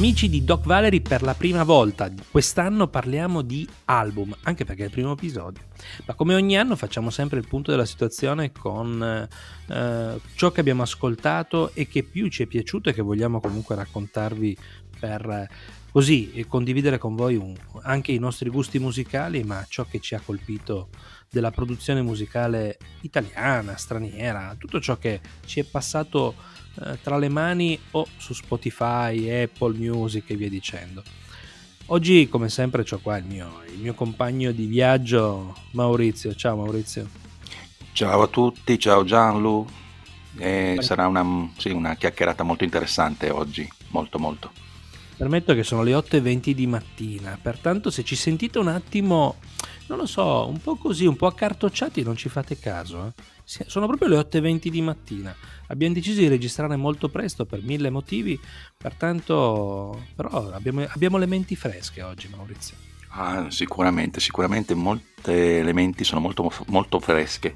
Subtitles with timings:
[0.00, 4.86] Amici di Doc Valery, per la prima volta quest'anno parliamo di album, anche perché è
[4.86, 5.64] il primo episodio.
[6.06, 9.28] Ma come ogni anno facciamo sempre il punto della situazione con
[9.68, 13.74] eh, ciò che abbiamo ascoltato e che più ci è piaciuto e che vogliamo comunque
[13.74, 14.56] raccontarvi
[14.98, 15.48] per eh,
[15.92, 20.22] così condividere con voi un, anche i nostri gusti musicali, ma ciò che ci ha
[20.24, 20.88] colpito
[21.28, 26.34] della produzione musicale italiana, straniera, tutto ciò che ci è passato
[26.84, 31.02] eh, tra le mani o su Spotify, Apple Music e via dicendo.
[31.86, 36.34] Oggi, come sempre, ho qua il mio, il mio compagno di viaggio, Maurizio.
[36.34, 37.08] Ciao Maurizio.
[37.92, 39.66] Ciao a tutti, ciao Gianlu.
[40.38, 44.52] Eh, sarà una, sì, una chiacchierata molto interessante oggi, molto molto.
[45.20, 49.36] Permetto che sono le 8.20 di mattina, pertanto se ci sentite un attimo,
[49.88, 53.12] non lo so, un po' così, un po' accartocciati, non ci fate caso.
[53.14, 53.64] Eh?
[53.66, 55.36] Sono proprio le 8.20 di mattina.
[55.66, 58.40] Abbiamo deciso di registrare molto presto per mille motivi,
[58.74, 62.76] pertanto però abbiamo, abbiamo le menti fresche oggi Maurizio.
[63.08, 67.54] Ah, sicuramente, sicuramente molte le menti sono molto, molto fresche.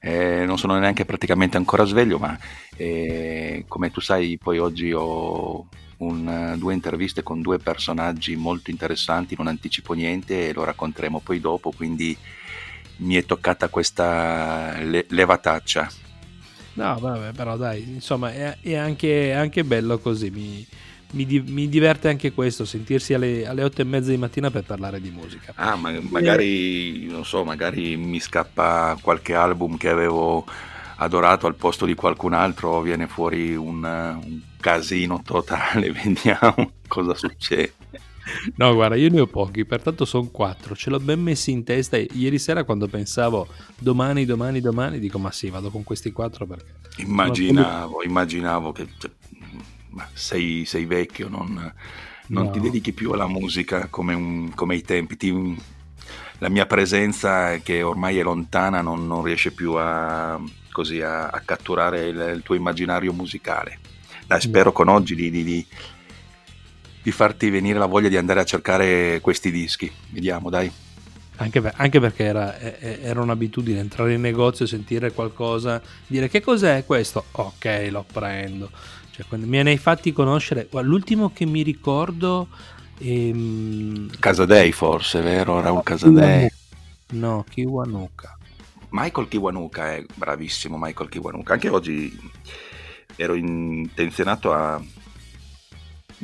[0.00, 2.38] Eh, non sono neanche praticamente ancora sveglio, ma
[2.74, 5.68] eh, come tu sai, poi oggi ho
[6.02, 11.40] un, due interviste con due personaggi molto interessanti, non anticipo niente e lo racconteremo poi
[11.40, 12.16] dopo, quindi
[12.96, 15.90] mi è toccata questa le- levataccia.
[16.74, 20.30] No, vabbè, però dai, insomma, è, è, anche, è anche, bello così.
[20.30, 20.66] Mi,
[21.12, 25.00] mi, mi, diverte anche questo, sentirsi alle, alle otto e mezza di mattina per parlare
[25.00, 25.52] di musica.
[25.56, 30.46] Ah, ma magari, non so, magari mi scappa qualche album che avevo
[31.02, 37.74] adorato al posto di qualcun altro, viene fuori un, un casino totale, vediamo cosa succede.
[38.54, 40.76] No, guarda, io ne ho pochi, pertanto sono quattro.
[40.76, 41.96] Ce l'ho ben messi in testa.
[41.96, 43.48] Ieri sera, quando pensavo
[43.78, 46.72] domani, domani, domani, dico: Ma sì, vado con questi quattro perché.
[46.98, 48.04] Immaginavo, come...
[48.04, 49.10] immaginavo che cioè,
[50.12, 51.74] sei, sei, vecchio, non,
[52.28, 52.50] non no.
[52.50, 55.16] ti dedichi più alla musica come, un, come ai tempi.
[55.16, 55.56] Ti,
[56.38, 60.40] la mia presenza, che ormai è lontana, non, non riesce più a,
[60.72, 63.78] così, a, a catturare il, il, tuo immaginario musicale.
[64.26, 64.72] Dai, spero no.
[64.72, 65.66] con oggi di, di, di
[67.02, 69.90] di farti venire la voglia di andare a cercare questi dischi.
[70.10, 70.70] Vediamo, dai.
[71.36, 76.84] Anche, per, anche perché era, era, un'abitudine entrare in negozio, sentire qualcosa, dire che cos'è
[76.86, 77.24] questo?
[77.32, 78.70] Ok, lo prendo.
[79.10, 80.68] Cioè, me ne hai fatti conoscere.
[80.70, 82.48] L'ultimo che mi ricordo.
[82.98, 84.10] Ehm...
[84.20, 85.60] Casadei, forse, vero?
[85.60, 86.48] Raul Casadei.
[87.12, 88.38] No, Kiwanuka.
[88.92, 90.78] Michael Kiwanuka è bravissimo.
[90.78, 91.52] Michael Kiwanuka.
[91.52, 92.16] Anche oggi
[93.16, 94.82] ero intenzionato a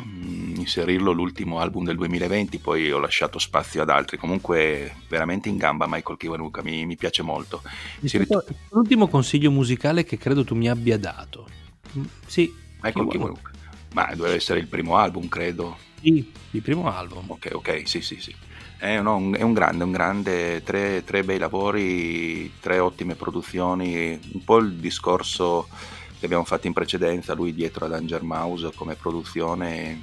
[0.00, 4.16] Mm, inserirlo l'ultimo album del 2020, poi ho lasciato spazio ad altri.
[4.16, 7.62] Comunque, veramente in gamba Michael Kiwanuka, mi, mi piace molto.
[8.00, 11.48] Rit- l'ultimo consiglio musicale che credo tu mi abbia dato.
[11.96, 13.50] Mm, sì, Michael Kiwanuka.
[13.94, 15.76] Ma doveva essere il primo album, credo.
[16.00, 17.30] Sì, il primo album.
[17.30, 18.34] Ok, ok, sì, sì, sì.
[18.78, 24.44] È, no, è un grande, un grande, tre, tre bei lavori, tre ottime produzioni, un
[24.44, 25.66] po' il discorso
[26.16, 30.00] che abbiamo fatto in precedenza, lui dietro ad Danger Mouse come produzione.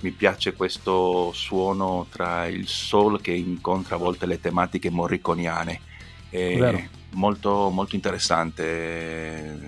[0.00, 5.80] Mi piace questo suono tra il soul che incontra a volte le tematiche morriconiane.
[7.10, 9.58] Molto, molto interessante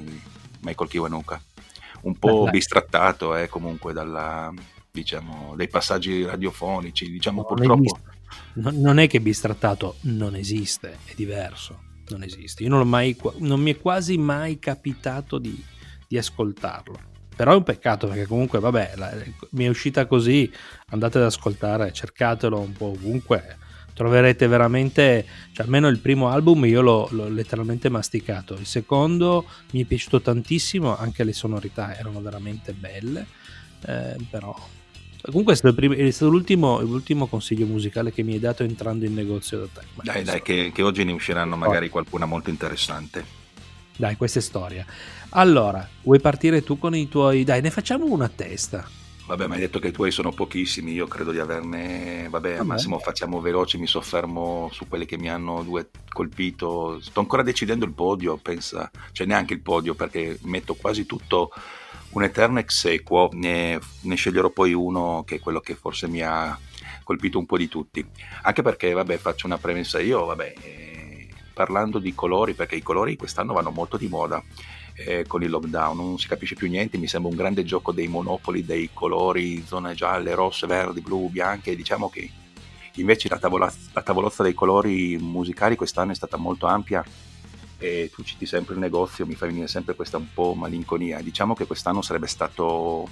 [0.60, 1.40] Michael Kiwanuka.
[2.02, 4.52] Un po' Beh, bistrattato eh, comunque dalla,
[4.90, 7.98] diciamo, dai passaggi radiofonici, diciamo non purtroppo.
[8.54, 12.62] Non è che bistrattato non esiste, è diverso, non esiste.
[12.62, 15.62] Io non, mai, non mi è quasi mai capitato di,
[16.06, 17.08] di ascoltarlo.
[17.34, 19.12] Però è un peccato perché comunque, vabbè, la,
[19.50, 20.50] mi è uscita così,
[20.88, 23.56] andate ad ascoltare, cercatelo un po' ovunque,
[23.94, 29.82] troverete veramente, cioè almeno il primo album io l'ho, l'ho letteralmente masticato, il secondo mi
[29.82, 33.26] è piaciuto tantissimo, anche le sonorità erano veramente belle,
[33.86, 34.54] eh, però
[35.22, 39.04] Comunque è stato, prim- è stato l'ultimo, l'ultimo, consiglio musicale che mi hai dato entrando
[39.04, 39.86] in negozio da te.
[39.94, 43.38] Ma dai, dai, che, che, oggi ne usciranno magari qualcuna molto interessante.
[43.96, 44.86] Dai, questa è storia.
[45.30, 47.44] Allora, vuoi partire tu con i tuoi...
[47.44, 48.88] Dai, ne facciamo una a testa.
[49.26, 52.26] Vabbè, ma hai detto che i tuoi sono pochissimi, io credo di averne...
[52.30, 56.98] Vabbè, al massimo facciamo veloci, mi soffermo su quelli che mi hanno due colpito.
[57.00, 61.52] Sto ancora decidendo il podio, pensa, cioè neanche il podio perché metto quasi tutto
[62.10, 66.22] un eterno ex equo, ne, ne sceglierò poi uno che è quello che forse mi
[66.22, 66.58] ha
[67.04, 68.04] colpito un po' di tutti.
[68.42, 73.16] Anche perché, vabbè, faccio una premessa io, vabbè, eh, parlando di colori, perché i colori
[73.16, 74.42] quest'anno vanno molto di moda
[74.94, 78.08] eh, con il lockdown, non si capisce più niente, mi sembra un grande gioco dei
[78.08, 82.30] monopoli, dei colori, zone gialle, rosse, verdi, blu, bianche, diciamo che
[82.94, 87.04] invece la, tavola, la tavolozza dei colori musicali quest'anno è stata molto ampia
[87.80, 91.22] e tu citi sempre il negozio, mi fa venire sempre questa un po' malinconia.
[91.22, 93.08] Diciamo che quest'anno sarebbe stato,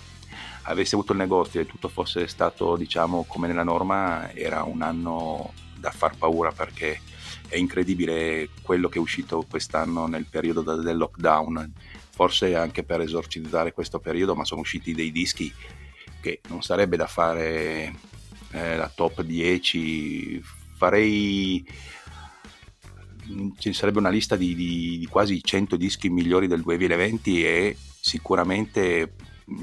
[0.64, 5.54] avessi avuto il negozio e tutto fosse stato diciamo come nella norma, era un anno
[5.74, 7.00] da far paura perché
[7.48, 11.72] è incredibile quello che è uscito quest'anno nel periodo del lockdown,
[12.10, 15.50] forse anche per esorcizzare questo periodo, ma sono usciti dei dischi
[16.20, 17.94] che non sarebbe da fare
[18.50, 20.42] eh, la top 10,
[20.76, 21.66] farei
[23.58, 29.12] ci sarebbe una lista di, di, di, quasi 100 dischi migliori del 2020 e sicuramente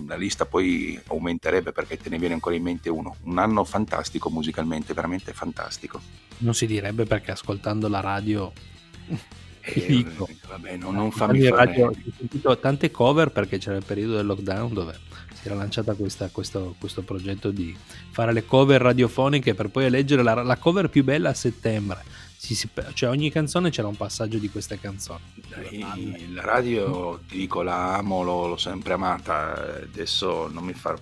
[0.07, 3.15] la lista poi aumenterebbe perché te ne viene ancora in mente uno.
[3.23, 6.01] Un anno fantastico musicalmente, veramente fantastico.
[6.39, 8.51] Non si direbbe perché ascoltando la radio...
[9.61, 11.65] Eh, dico, vabbè, non, non fammi fare...
[11.65, 14.99] Radio, ho sentito tante cover perché c'era il periodo del lockdown dove
[15.33, 17.75] si era lanciata questa, questo, questo, progetto di
[18.09, 22.03] fare le cover radiofoniche per poi eleggere la, la cover più bella a settembre
[22.53, 25.21] si, cioè ogni canzone c'era un passaggio di queste canzoni.
[25.47, 30.95] Dai, la radio, ti dico, la amo, l'ho, l'ho sempre amata, adesso non mi fa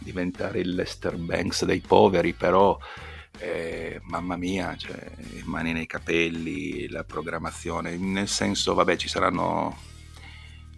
[0.00, 2.76] diventare il Lester Banks dei poveri, però
[3.38, 5.10] eh, mamma mia, cioè,
[5.44, 9.76] mani nei capelli, la programmazione, nel senso, vabbè, ci saranno,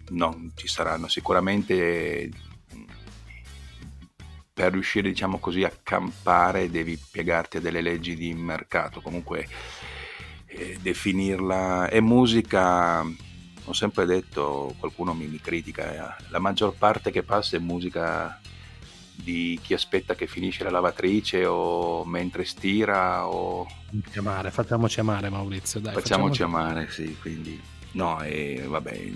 [0.09, 2.29] no, ci saranno sicuramente
[4.53, 9.47] per riuscire, diciamo così, a campare devi piegarti a delle leggi di mercato, comunque
[10.53, 13.01] eh, definirla è musica
[13.65, 18.39] ho sempre detto qualcuno mi, mi critica eh, la maggior parte che passa è musica
[19.13, 23.67] di chi aspetta che finisce la lavatrice o mentre stira o
[24.15, 26.89] amare, facciamoci amare Maurizio dai, facciamoci, facciamoci amare.
[26.89, 27.61] sì quindi
[27.91, 29.11] no e vabbè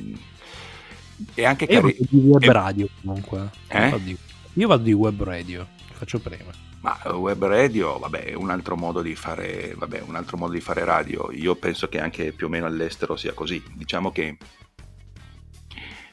[1.33, 4.17] e anche cari- di web radio comunque eh?
[4.53, 6.51] io vado di web radio faccio prima
[6.85, 10.53] ma eh, web radio, vabbè, è un altro modo di fare, vabbè, un altro modo
[10.53, 11.31] di fare radio.
[11.31, 13.61] Io penso che anche più o meno all'estero sia così.
[13.73, 14.37] Diciamo che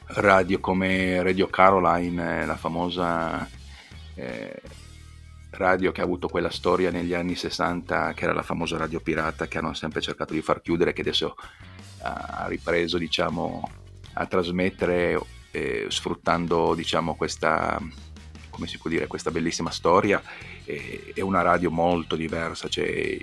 [0.07, 3.47] radio come Radio Caroline, la famosa
[4.15, 4.61] eh,
[5.51, 9.45] radio che ha avuto quella storia negli anni 60, che era la famosa radio pirata
[9.45, 11.35] che hanno sempre cercato di far chiudere, che adesso
[12.01, 13.69] ha ripreso, diciamo,
[14.13, 15.19] a trasmettere
[15.51, 17.79] eh, sfruttando, diciamo, questa
[18.53, 20.21] come si può dire, questa bellissima storia,
[20.63, 23.17] è, è una radio molto diversa, cioè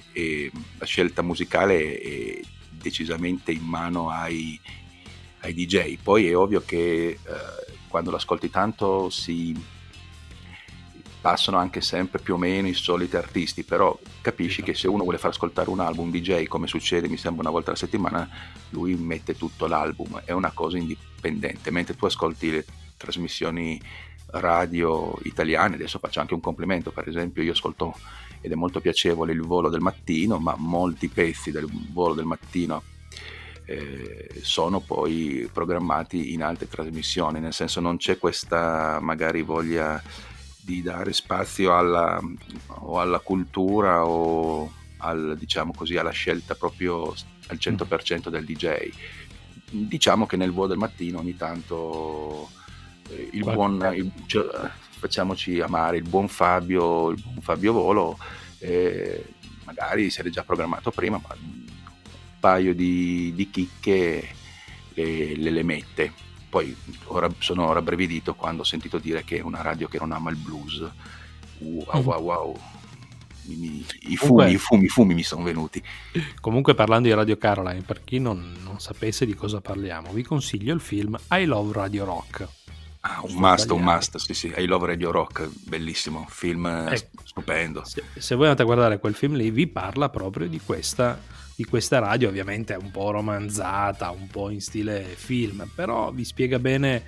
[0.77, 4.59] la scelta musicale è decisamente in mano ai,
[5.43, 5.99] ai DJ.
[6.03, 7.19] Poi è ovvio che eh,
[7.87, 9.79] quando l'ascolti tanto si
[11.21, 15.19] passano anche sempre più o meno i soliti artisti, però capisci che se uno vuole
[15.19, 18.29] far ascoltare un album DJ, come succede mi sembra una volta alla settimana,
[18.70, 22.65] lui mette tutto l'album, è una cosa indipendente, mentre tu ascolti le
[22.96, 23.81] trasmissioni
[24.32, 27.94] radio italiane, adesso faccio anche un complimento, per esempio io ascolto
[28.41, 32.82] ed è molto piacevole il volo del mattino, ma molti pezzi del volo del mattino
[33.67, 40.03] eh, sono poi programmati in altre trasmissioni, nel senso non c'è questa magari voglia
[40.60, 42.20] di dare spazio alla,
[42.67, 47.15] o alla cultura o al, diciamo così, alla scelta proprio
[47.49, 48.91] al 100% del DJ.
[49.70, 52.51] Diciamo che nel volo del mattino ogni tanto
[53.32, 54.46] il buon, il, cioè,
[55.00, 58.19] facciamoci amare il buon Fabio, il buon Fabio Volo,
[58.58, 59.24] eh,
[59.64, 61.64] magari si era già programmato prima, ma un
[62.38, 64.29] paio di, di chicche
[64.94, 66.12] le, le, le, mette.
[66.48, 66.76] Poi
[67.06, 70.36] ora sono rabbrividito quando ho sentito dire che è una radio che non ama il
[70.36, 70.84] blues.
[71.58, 72.60] Wow, wow, wow.
[73.46, 75.82] I, i, fumi, i fumi, i fumi mi sono venuti.
[76.40, 80.74] Comunque, parlando di Radio Caroline, per chi non, non sapesse di cosa parliamo, vi consiglio
[80.74, 82.48] il film I Love Radio Rock
[83.02, 87.82] Ah, un must, un must, sì sì, I Love Radio Rock, bellissimo, film ecco, stupendo.
[87.84, 91.19] Se, se, voi andate a guardare quel film lì, vi parla proprio di questa,
[91.56, 96.24] di questa radio, ovviamente è un po' romanzata, un po' in stile film, però vi
[96.24, 97.04] spiega bene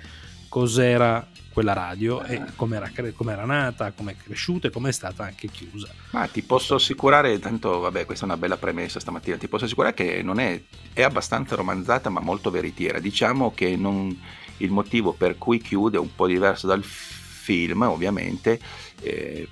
[0.49, 5.23] cos'era quella radio e come era, era nata, come è cresciuta e come è stata
[5.23, 5.87] anche chiusa.
[6.11, 9.93] Ma ti posso assicurare, tanto vabbè questa è una bella premessa stamattina, ti posso assicurare
[9.93, 10.59] che non è,
[10.91, 12.99] è abbastanza romanzata ma molto veritiera.
[12.99, 14.19] Diciamo che non,
[14.63, 18.59] il motivo per cui chiude è un po' diverso dal film ovviamente.
[19.01, 19.47] Eh,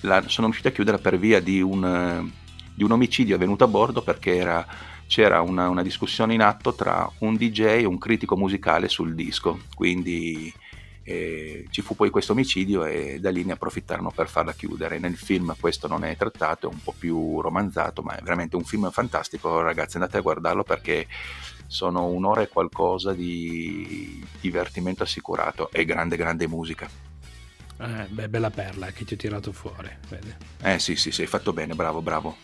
[0.00, 2.30] la, sono riusciti a chiudere per via di un,
[2.74, 4.66] di un omicidio avvenuto a bordo perché era,
[5.06, 9.60] c'era una, una, discussione in atto tra un DJ e un critico musicale sul disco,
[9.74, 10.52] quindi
[11.02, 14.98] eh, ci fu poi questo omicidio e da lì ne approfittarono per farla chiudere.
[14.98, 18.64] Nel film questo non è trattato, è un po' più romanzato, ma è veramente un
[18.64, 21.06] film fantastico, ragazzi andate a guardarlo perché
[21.70, 26.90] sono un'ora e qualcosa di divertimento assicurato e grande grande musica.
[27.78, 29.88] Eh, beh, bella perla che ti ho tirato fuori.
[30.08, 30.34] Vedi?
[30.62, 32.36] Eh sì, sì, sì, hai fatto bene, bravo, bravo.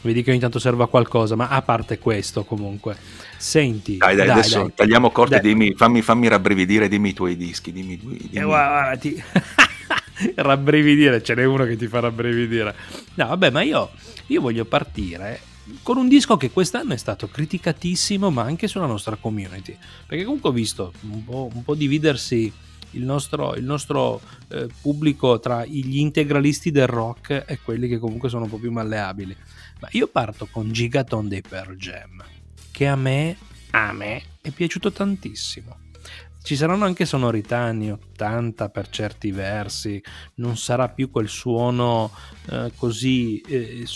[0.00, 2.96] Vedi che ogni tanto serve a qualcosa, ma a parte questo comunque.
[3.36, 3.98] Senti...
[3.98, 4.72] Dai, dai, dai adesso dai.
[4.74, 7.98] tagliamo corto e dimmi, fammi, fammi rabbrividire, dimmi i tuoi dischi, dimmi...
[7.98, 8.30] dimmi.
[8.32, 9.22] Eh, guarda, ti...
[10.36, 12.74] rabbrividire, ce n'è uno che ti fa rabbrividire.
[13.16, 13.90] No, vabbè, ma io,
[14.28, 15.48] io voglio partire
[15.82, 19.76] con un disco che quest'anno è stato criticatissimo, ma anche sulla nostra community.
[20.06, 22.52] Perché comunque ho visto un po', un po dividersi
[22.92, 28.28] il nostro, il nostro eh, pubblico tra gli integralisti del rock e quelli che comunque
[28.28, 29.36] sono un po' più malleabili.
[29.80, 32.22] Ma io parto con Gigaton dei Pearl Jam,
[32.70, 33.36] che a me,
[33.70, 35.88] a me è piaciuto tantissimo.
[36.50, 40.02] Ci saranno anche sonorità anni 80 per certi versi,
[40.38, 42.10] non sarà più quel suono
[42.50, 43.86] eh, così eh,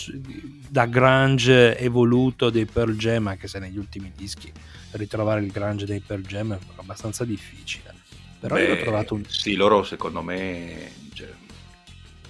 [0.69, 4.49] da grunge evoluto dei Pearl Jam, anche se negli ultimi dischi
[4.91, 7.93] ritrovare il grunge dei Pearl Jam è abbastanza difficile.
[8.39, 9.25] Però Beh, io ho trovato un...
[9.27, 10.91] Sì, loro secondo me...
[11.11, 11.27] Cioè...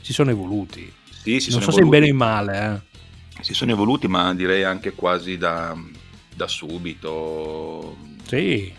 [0.02, 0.92] Si sono evoluti.
[1.08, 1.78] Sì, si non sono so evoluti.
[1.78, 5.78] se in bene o in male, eh si sono evoluti, ma direi anche quasi da,
[6.34, 7.96] da subito.
[8.26, 8.74] Sì.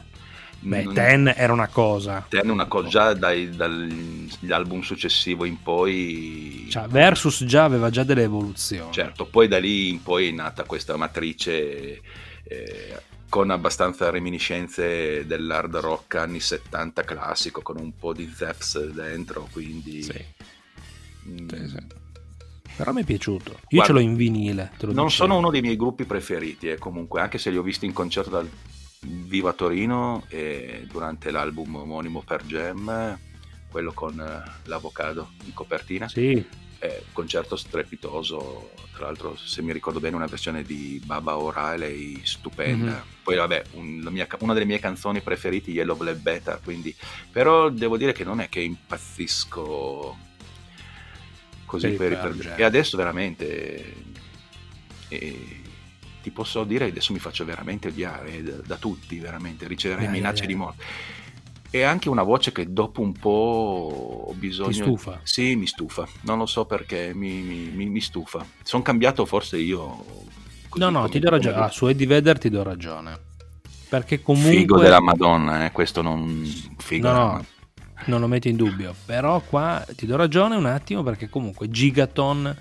[0.66, 0.94] Beh, non...
[0.94, 2.26] Ten era una cosa.
[2.28, 6.66] Ten è una cosa, già dai, dagli album successivo in poi...
[6.68, 8.92] Cioè, Versus già aveva già delle evoluzioni.
[8.92, 12.00] Certo, poi da lì in poi è nata questa matrice
[12.42, 19.48] eh, con abbastanza reminiscenze dell'hard rock anni 70 classico, con un po' di Zeps dentro,
[19.52, 20.02] quindi...
[20.02, 20.24] Sì.
[21.28, 22.04] Mm, sì, sì
[22.76, 23.52] però mi è piaciuto.
[23.52, 24.72] Io Guarda, ce l'ho in vinile.
[24.80, 25.08] non dicevo.
[25.08, 28.28] sono uno dei miei gruppi preferiti, eh, comunque, anche se li ho visti in concerto
[28.28, 28.46] dal
[29.06, 33.18] Viva Torino e durante l'album omonimo per Jam,
[33.68, 36.08] quello con eh, l'avocado in copertina.
[36.08, 36.64] Sì.
[36.78, 42.92] Un concerto strepitoso, tra l'altro se mi ricordo bene una versione di Baba O'Reilly stupenda.
[42.92, 43.00] Mm-hmm.
[43.24, 46.94] Poi vabbè, un, mia, una delle mie canzoni preferite, Yellow Black Beta, quindi...
[47.32, 50.16] però devo dire che non è che impazzisco
[51.64, 53.94] così per, per, per e adesso veramente
[55.08, 55.55] e,
[56.26, 60.48] ti posso dire adesso mi faccio veramente odiare da, da tutti veramente riceverei minacce yeah.
[60.48, 60.84] di morte.
[61.70, 65.20] E anche una voce che dopo un po' ho bisogno ti stufa.
[65.22, 66.04] Sì mi stufa.
[66.22, 68.44] Non lo so perché mi, mi, mi stufa.
[68.64, 70.04] Sono cambiato forse io
[70.74, 71.56] no no ti do ragione.
[71.58, 73.16] ah, su Eddie Vedder ti do ragione.
[73.88, 76.42] Perché comunque figo della madonna eh, questo non
[76.76, 77.44] figo no, no
[78.06, 82.56] non lo metto in dubbio, però qua ti do ragione un attimo perché comunque Gigaton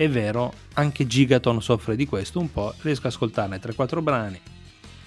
[0.00, 4.40] è vero, anche Gigaton soffre di questo un po', riesco ad ascoltarne 3-4 brani,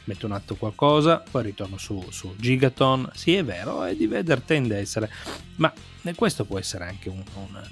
[0.03, 4.41] metto un atto qualcosa, poi ritorno su, su Gigaton, sì è vero, e di Vedder
[4.41, 5.09] tende a essere,
[5.55, 5.73] ma
[6.13, 7.67] questo può essere anche un, un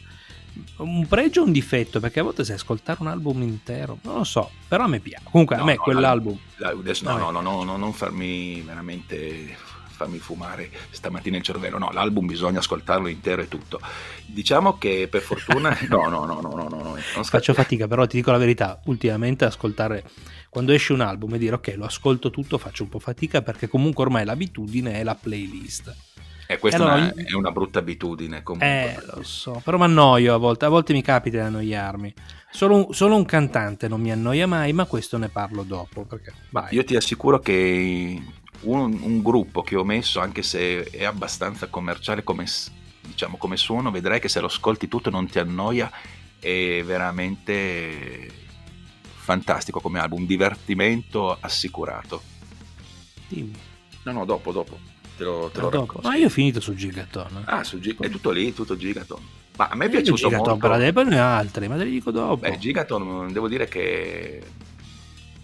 [0.77, 4.23] un pregio o un difetto perché a volte sai ascoltare un album intero non lo
[4.25, 5.23] so però a me piace.
[5.31, 9.55] Comunque no, a me no, quell'album adesso no, no, no, no, no, non farmi veramente
[10.01, 11.77] farmi fumare stamattina il cervello.
[11.77, 13.79] No, l'album bisogna ascoltarlo intero e tutto.
[14.25, 15.77] Diciamo che per fortuna...
[15.89, 19.45] no, no, no, no, no, no, no Faccio fatica, però ti dico la verità, ultimamente
[19.45, 20.03] ascoltare...
[20.49, 23.69] Quando esce un album e dire ok, lo ascolto tutto, faccio un po' fatica perché
[23.69, 25.95] comunque ormai l'abitudine è la playlist.
[26.45, 28.67] Eh, questa allora, è, una, è, una, brutta abitudine comunque.
[28.67, 32.13] Eh, lo so, però mi annoio a volte, a volte mi capita di annoiarmi.
[32.49, 36.03] Solo un, solo un, cantante non mi annoia mai, ma questo ne parlo dopo.
[36.03, 36.33] Perché,
[36.71, 38.21] Io ti assicuro che
[38.61, 42.45] un, un, gruppo che ho messo, anche se è abbastanza commerciale come,
[43.01, 45.91] diciamo, come suono, vedrai che se lo ascolti tutto non ti annoia,
[46.39, 48.29] è veramente
[49.21, 52.21] fantastico come album, divertimento assicurato.
[53.27, 53.55] Dimmi.
[54.03, 54.79] No, no, dopo, dopo.
[55.15, 56.07] Te lo, te lo racconto.
[56.07, 57.43] Ma io ho finito su Gigaton.
[57.45, 58.07] Ah, su Gigaton.
[58.07, 59.21] È tutto lì, tutto Gigaton.
[59.57, 60.67] Ma a me è piaciuto Gigaton molto.
[60.67, 62.37] Gigaton per ne altri, ma te li dico dopo.
[62.37, 64.41] Beh, Gigaton, devo dire che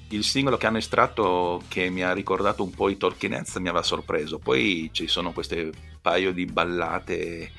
[0.09, 3.67] il singolo che hanno estratto che mi ha ricordato un po' i Talking Heads mi
[3.67, 5.71] aveva sorpreso poi ci sono queste
[6.01, 7.51] paio di ballate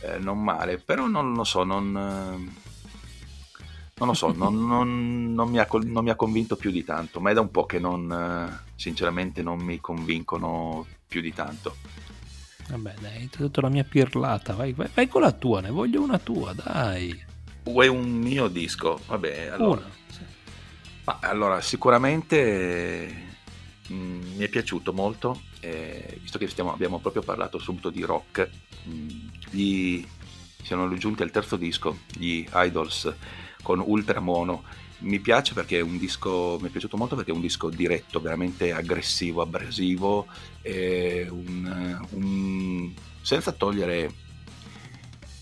[0.00, 2.48] eh, non male però non lo so non, non
[4.08, 7.34] lo so non, non, mi ha, non, mi ha, convinto più di tanto ma è
[7.34, 11.76] da un po' che non sinceramente non mi convincono più di tanto
[12.66, 14.54] Vabbè, dai, ti ho detto la mia pirlata.
[14.54, 17.22] Vai, vai, vai, con la tua, ne voglio una tua, dai.
[17.64, 19.00] Vuoi un mio disco?
[19.06, 19.82] Vabbè, allora.
[19.82, 20.03] Una.
[21.04, 23.32] Ma, allora, sicuramente
[23.88, 28.02] mh, mm, mi è piaciuto molto, eh, visto che stiamo, abbiamo proprio parlato subito di
[28.02, 28.48] rock.
[28.84, 30.06] Mh, mm, gli
[30.62, 33.12] siamo giunti al terzo disco, gli Idols
[33.62, 34.62] con Ultra Mono
[35.00, 38.20] mi piace perché è un disco, mi è piaciuto molto perché è un disco diretto,
[38.20, 40.26] veramente aggressivo, abrasivo,
[40.62, 44.12] un, un, senza togliere,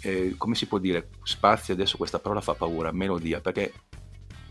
[0.00, 3.72] eh, come si può dire, spazio, adesso questa parola fa paura, melodia, perché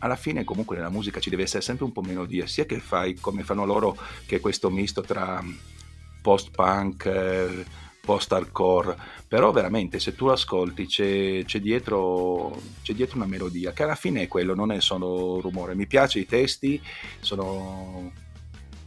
[0.02, 3.16] alla fine comunque nella musica ci deve essere sempre un po' melodia, sia che fai
[3.16, 5.44] come fanno loro, che è questo misto tra
[6.22, 7.66] post-punk, eh,
[8.02, 13.96] post-hardcore, però veramente se tu ascolti c'è, c'è, dietro, c'è, dietro, una melodia, che alla
[13.96, 15.76] fine è quello, non è solo rumore.
[15.76, 16.82] Mi piace i testi,
[17.20, 18.12] sono...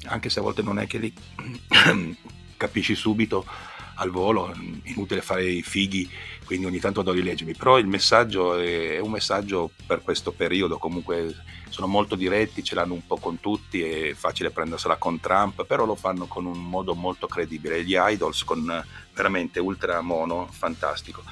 [0.06, 1.14] anche se a volte non è che li
[2.56, 3.47] capisci subito
[3.95, 6.09] al volo, inutile fare i fighi,
[6.45, 11.35] quindi ogni tanto devo rileggermi, però il messaggio è un messaggio per questo periodo, comunque
[11.75, 15.85] sono molto diretti, ce l'hanno un po' con tutti, è facile prendersela con Trump, però
[15.85, 17.83] lo fanno con un modo molto credibile.
[17.83, 21.25] Gli idols con veramente ultra mono, fantastico.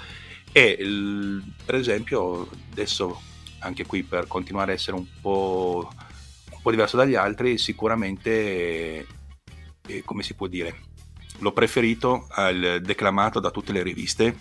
[0.51, 3.21] E il, per esempio, adesso
[3.61, 5.89] anche qui per continuare a essere un po',
[6.51, 9.07] un po diverso dagli altri, sicuramente,
[9.87, 10.77] eh, come si può dire,
[11.43, 14.39] l'ho preferito al declamato da tutte le riviste,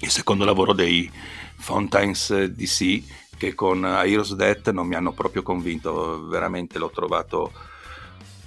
[0.00, 1.10] il secondo lavoro dei
[1.56, 3.02] Fountains DC
[3.36, 7.52] che con Heroes Death non mi hanno proprio convinto, veramente l'ho trovato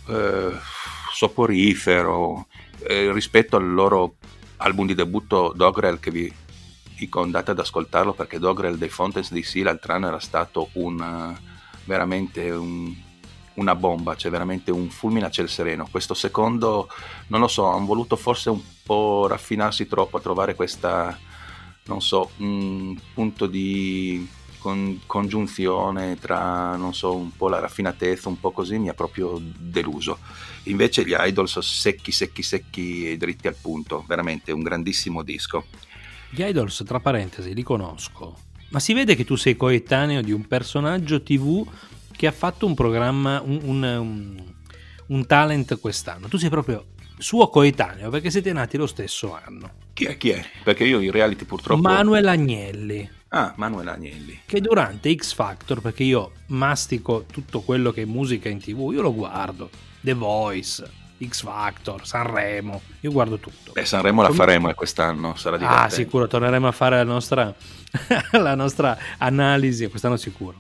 [0.08, 0.52] eh,
[1.12, 2.46] soporifero
[2.80, 4.16] eh, rispetto al loro
[4.58, 6.32] album di debutto Dogrel che vi
[6.98, 11.36] dico ad ascoltarlo perché Dogrel dei Fountains DC l'altro anno era stato un,
[11.86, 12.94] veramente un,
[13.56, 15.88] una bomba, cioè veramente un fulmine a ciel sereno.
[15.90, 16.88] Questo secondo,
[17.28, 21.18] non lo so, hanno voluto forse un po' raffinarsi troppo a trovare questa,
[21.86, 24.28] non so, un punto di
[24.62, 29.42] con, congiunzione tra, non so, un po' la raffinatezza, un po' così, mi ha proprio
[29.42, 30.20] deluso.
[30.66, 35.66] Invece gli Idols secchi, secchi, secchi e dritti al punto, veramente un grandissimo disco.
[36.30, 38.38] Gli Idols, tra parentesi, li conosco,
[38.70, 41.68] ma si vede che tu sei coetaneo di un personaggio TV
[42.22, 44.44] che ha fatto un programma, un, un, un,
[45.08, 46.28] un talent quest'anno.
[46.28, 49.72] Tu sei proprio suo coetaneo perché siete nati lo stesso anno.
[49.94, 50.18] Chi è?
[50.18, 50.46] Chi è?
[50.64, 51.82] Perché io in reality purtroppo...
[51.82, 53.10] Manuel Agnelli.
[53.30, 54.42] Ah, Manuel Agnelli.
[54.46, 59.02] Che durante X Factor, perché io mastico tutto quello che è musica in tv, io
[59.02, 59.72] lo guardo.
[60.02, 60.88] The Voice,
[61.26, 63.72] X Factor, Sanremo, io guardo tutto.
[63.72, 65.88] Beh, Sanremo la faremo eh, quest'anno, sarà ah, divertente.
[65.88, 67.52] Ah, sicuro, torneremo a fare la nostra,
[68.34, 70.58] la nostra analisi, quest'anno sicuro.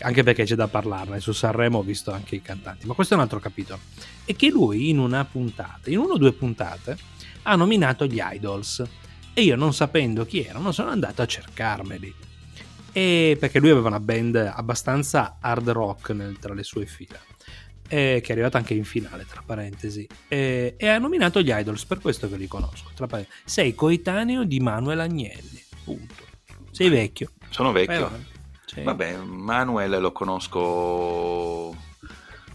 [0.00, 3.16] Anche perché c'è da parlarne, su Sanremo ho visto anche i cantanti, ma questo è
[3.16, 3.80] un altro capitolo.
[4.24, 6.96] E che lui in una puntata, in una o due puntate,
[7.42, 8.84] ha nominato gli Idols
[9.34, 12.14] e io non sapendo chi erano sono andato a cercarmeli.
[12.92, 17.18] E perché lui aveva una band abbastanza hard rock nel, tra le sue fila.
[17.86, 20.06] che è arrivata anche in finale, tra parentesi.
[20.26, 22.90] E, e, ha nominato gli Idols, per questo che li conosco.
[23.44, 25.62] Sei coetaneo di Manuel Agnelli.
[25.84, 26.26] Punto.
[26.70, 27.32] Sei vecchio.
[27.50, 28.36] Sono vecchio.
[28.68, 28.82] Sì.
[28.82, 31.74] Vabbè, Manuel lo conosco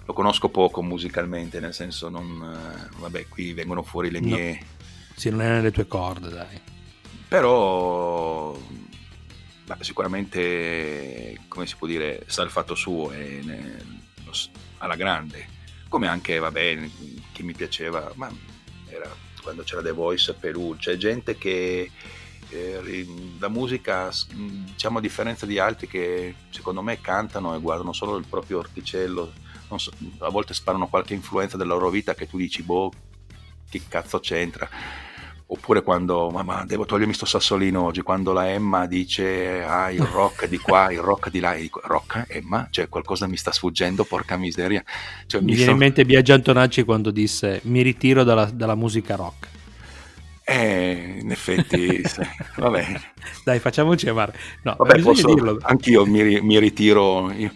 [0.06, 4.66] lo conosco poco musicalmente, nel senso non vabbè, qui vengono fuori le mie no.
[5.16, 6.62] Sì, non è nelle tue corde, dai
[7.34, 8.56] però
[9.66, 13.84] beh, sicuramente come si può dire sa il fatto suo e ne,
[14.78, 15.48] alla grande
[15.90, 16.78] come anche vabbè
[17.32, 18.32] chi mi piaceva ma
[18.88, 19.10] era
[19.42, 21.92] quando c'era The Voice Perù c'è gente che eh,
[23.40, 28.26] la musica diciamo a differenza di altri che secondo me cantano e guardano solo il
[28.30, 29.32] proprio orticello
[29.76, 32.92] so, a volte sparano qualche influenza della loro vita che tu dici boh
[33.70, 34.70] che cazzo c'entra
[35.54, 40.48] Oppure quando, mamma, devo togliermi sto sassolino oggi, quando la Emma dice, ah, il rock
[40.48, 42.68] di qua, il rock di là, e dico, rock, Emma?
[42.72, 44.84] Cioè, qualcosa mi sta sfuggendo, porca miseria.
[45.28, 45.72] Cioè, mi, mi viene so...
[45.74, 49.50] in mente Biagio Antonacci quando disse, mi ritiro dalla, dalla musica rock.
[50.46, 52.02] Eh, in effetti,
[52.58, 52.86] vabbè.
[53.46, 54.34] Dai, facciamoci amare.
[54.64, 55.58] No, vabbè, posso, dirlo.
[55.62, 57.32] Anch'io mi, mi ritiro.
[57.32, 57.52] Io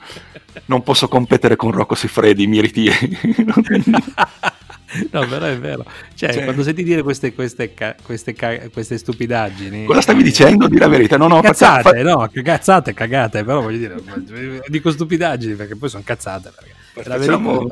[0.66, 2.96] non posso competere con Rocco Siffredi, mi ritiro.
[5.12, 5.86] No, però è vero.
[6.16, 8.34] Cioè, cioè quando senti dire queste, queste, queste,
[8.72, 9.84] queste, stupidaggini...
[9.84, 10.70] Cosa stavi dicendo?
[10.70, 11.18] Di la verità.
[11.18, 12.04] No, no, cazzate, faccia...
[12.04, 16.54] no, cazzate, cagate, però voglio dire, dico stupidaggini perché poi sono cazzate.
[16.94, 17.68] Perché facciamo,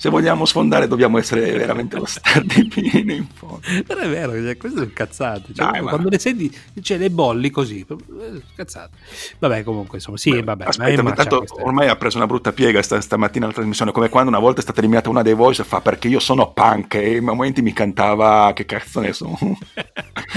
[0.00, 3.60] se vogliamo sfondare dobbiamo essere veramente lo stardipino in fondo.
[3.86, 5.52] Non è vero, cioè, queste sono cazzate.
[5.52, 6.08] Cioè, Dai, quando ma...
[6.08, 8.96] le senti, cioè, le bolli così, eh, cazzate.
[9.38, 10.64] Vabbè, comunque, insomma, sì, Beh, vabbè.
[10.64, 14.30] Aspetta, ma tanto ormai ha preso una brutta piega sta, stamattina la trasmissione, come quando
[14.30, 17.24] una volta è stata eliminata una dei voice fa perché io sono punk e in
[17.24, 19.36] momenti mi cantava che cazzo ne sono.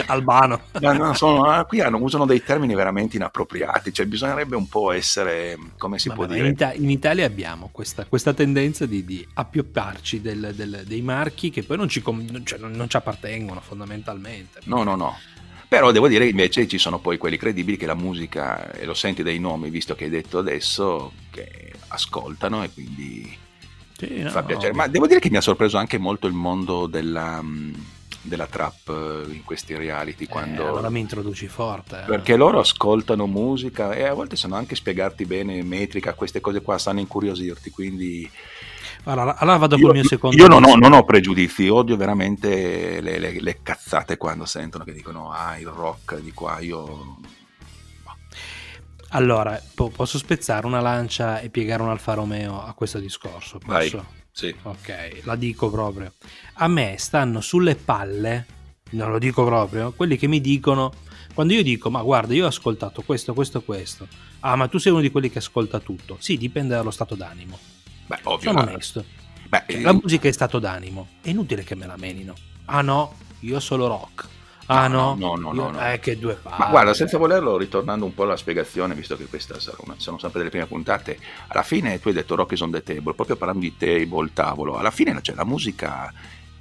[0.07, 0.59] Albano.
[0.81, 4.91] No, no, sono, ah, qui hanno, usano dei termini veramente inappropriati, cioè bisognerebbe un po'
[4.91, 6.47] essere, come si vabbè, può dire...
[6.47, 11.51] In, Ita- in, Italia abbiamo questa, questa tendenza di, di appiopparci del, del, dei marchi
[11.51, 12.01] che poi non ci,
[12.43, 14.61] cioè, non, ci appartengono fondamentalmente.
[14.63, 15.17] No, no, no.
[15.67, 18.93] Però devo dire che invece ci sono poi quelli credibili che la musica, e lo
[18.93, 23.37] senti dai nomi, visto che hai detto adesso, che ascoltano e quindi
[23.97, 24.73] sì, no, fa piacere.
[24.73, 27.43] Ma devo dire che mi ha sorpreso anche molto il mondo della,
[28.21, 30.25] della trap in questi reality.
[30.25, 30.67] Eh, quando...
[30.67, 32.01] allora mi introduci forte.
[32.01, 32.05] Eh.
[32.05, 36.77] Perché loro ascoltano musica e a volte sanno anche spiegarti bene metrica, queste cose qua,
[36.77, 38.29] sanno incuriosirti, quindi
[39.03, 40.35] allora, allora vado io, col mio secondo.
[40.35, 44.93] Io non ho, non ho, pregiudizi, odio veramente le, le, le, cazzate quando sentono che
[44.93, 47.17] dicono ah il rock di qua, io...
[49.09, 53.59] Allora, po- posso spezzare una lancia e piegare un Alfa Romeo a questo discorso?
[53.59, 53.97] Posso?
[53.97, 54.55] Vai, sì.
[54.63, 56.13] Ok, la dico proprio.
[56.53, 58.45] A me stanno sulle palle,
[58.91, 60.91] non lo dico proprio, quelli che mi dicono,
[61.33, 64.07] quando io dico ma guarda io ho ascoltato questo, questo, questo,
[64.39, 67.72] ah ma tu sei uno di quelli che ascolta tutto, sì dipende dallo stato d'animo
[68.15, 68.51] Beh, ovvio.
[68.51, 69.05] Sono onesto.
[69.47, 71.07] Beh, cioè, la musica è stato d'animo.
[71.21, 72.33] È inutile che me la menino.
[72.65, 74.27] Ah no, io solo rock.
[74.67, 75.91] Ah no, no, no, no, no.
[75.91, 76.55] Eh, che due palle.
[76.57, 80.49] Ma guarda, senza volerlo, ritornando un po' alla spiegazione, visto che queste sono sempre delle
[80.49, 83.75] prime puntate, alla fine tu hai detto Rock is on the table, proprio parlando di
[83.75, 86.11] table, tavolo, alla fine cioè, la musica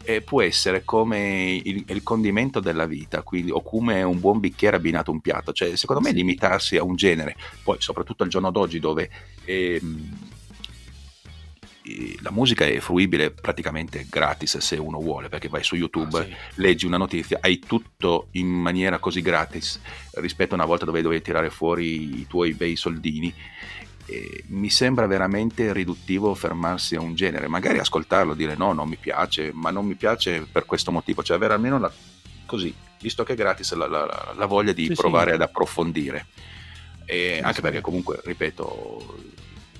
[0.02, 4.76] eh, può essere come il, il, condimento della vita, quindi, o come un buon bicchiere
[4.76, 8.50] abbinato a un piatto, cioè secondo me limitarsi a un genere, poi soprattutto al giorno
[8.50, 9.10] d'oggi dove...
[9.44, 10.30] Ehm,
[12.20, 16.34] la musica è fruibile praticamente gratis se uno vuole, perché vai su YouTube, ah, sì.
[16.56, 19.80] leggi una notizia, hai tutto in maniera così gratis
[20.12, 23.34] rispetto a una volta dove dovevi tirare fuori i tuoi bei soldini.
[24.04, 28.96] E mi sembra veramente riduttivo fermarsi a un genere, magari ascoltarlo, dire no, non mi
[28.96, 31.90] piace, ma non mi piace per questo motivo, cioè avere almeno la,
[32.44, 35.34] così, visto che è gratis, la, la, la voglia di sì, provare sì.
[35.36, 36.26] ad approfondire.
[37.04, 39.32] E anche perché comunque, ripeto,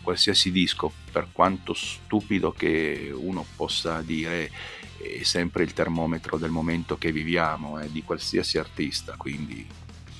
[0.03, 4.51] qualsiasi disco, per quanto stupido che uno possa dire,
[4.99, 9.67] è sempre il termometro del momento che viviamo, eh, di qualsiasi artista, quindi...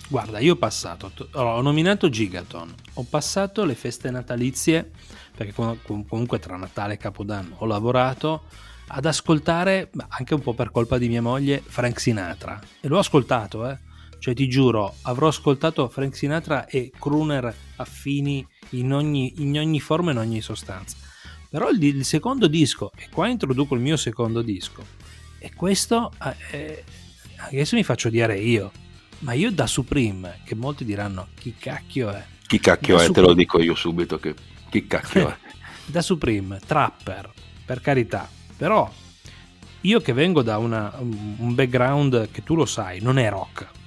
[0.09, 4.91] Guarda, io ho passato, ho nominato Gigaton, ho passato le feste natalizie,
[5.35, 8.45] perché comunque tra Natale e Capodanno ho lavorato,
[8.89, 12.61] ad ascoltare, anche un po' per colpa di mia moglie, Frank Sinatra.
[12.81, 13.91] E l'ho ascoltato, eh
[14.23, 20.11] cioè, ti giuro, avrò ascoltato Frank Sinatra e crooner affini in ogni, in ogni forma
[20.11, 20.97] e in ogni sostanza.
[21.51, 24.85] Però il, il, secondo disco, e qua introduco il mio secondo disco,
[25.41, 26.85] e questo eh, eh
[27.37, 28.71] adesso mi faccio dire io,
[29.21, 32.25] ma io da Supreme, che molti diranno chi cacchio è?
[32.47, 33.07] Chi cacchio da è?
[33.07, 33.27] Supreme.
[33.27, 34.37] Te lo dico io subito che
[34.71, 35.37] chi cacchio è?
[35.85, 37.29] da Supreme, Trapper,
[37.65, 38.89] per carità, però
[39.81, 43.81] io che vengo da una, un background che tu lo sai, non è rock,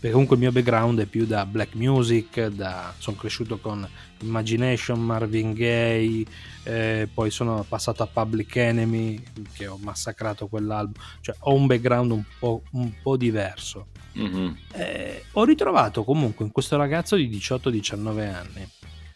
[0.00, 3.86] perché comunque il mio background è più da black music, da, sono cresciuto con
[4.22, 6.24] Imagination, Marvin Gaye,
[6.62, 12.12] eh, poi sono passato a Public Enemy, che ho massacrato quell'album, cioè ho un background
[12.12, 13.88] un po', un po diverso.
[14.18, 14.52] Mm-hmm.
[14.72, 18.68] Eh, ho ritrovato comunque in questo ragazzo di 18-19 anni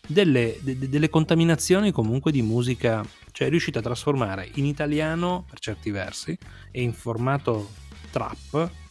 [0.07, 5.61] delle, de, delle contaminazioni comunque di musica, cioè è riuscito a trasformare in italiano per
[5.61, 6.37] certi versi
[6.71, 7.71] e in formato
[8.11, 8.83] trap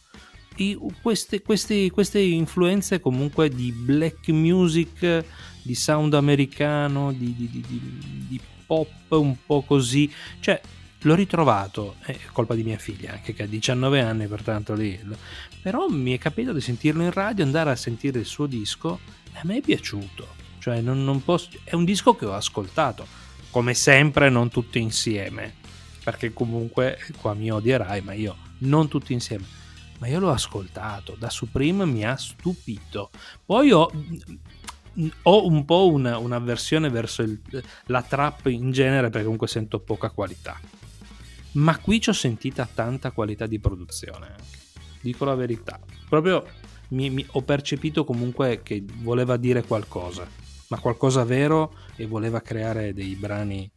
[0.56, 5.24] i, queste, queste, queste, influenze comunque di black music,
[5.62, 7.64] di sound americano, di, di, di,
[8.28, 10.60] di pop un po' così, cioè
[11.02, 14.98] l'ho ritrovato, è colpa di mia figlia anche che ha 19 anni pertanto lì,
[15.60, 19.00] però mi è capitato di sentirlo in radio, andare a sentire il suo disco
[19.32, 23.06] e a me è piaciuto, cioè non, non posso, è un disco che ho ascoltato,
[23.50, 25.54] come sempre non tutti insieme,
[26.02, 29.62] perché comunque qua mi odierai, ma io non tutti insieme
[29.98, 33.10] ma io l'ho ascoltato, da Supreme mi ha stupito.
[33.44, 33.90] Poi ho,
[35.22, 37.40] ho un po' una, un'avversione verso il,
[37.86, 40.58] la trap in genere perché comunque sento poca qualità.
[41.52, 44.34] Ma qui ci ho sentita tanta qualità di produzione,
[45.00, 45.78] dico la verità.
[46.08, 46.44] Proprio
[46.88, 50.26] mi, mi, ho percepito comunque che voleva dire qualcosa,
[50.68, 53.70] ma qualcosa vero e voleva creare dei brani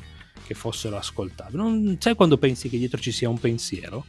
[0.45, 1.57] che fossero ascoltabili.
[1.57, 4.05] Non, sai quando pensi che dietro ci sia un pensiero?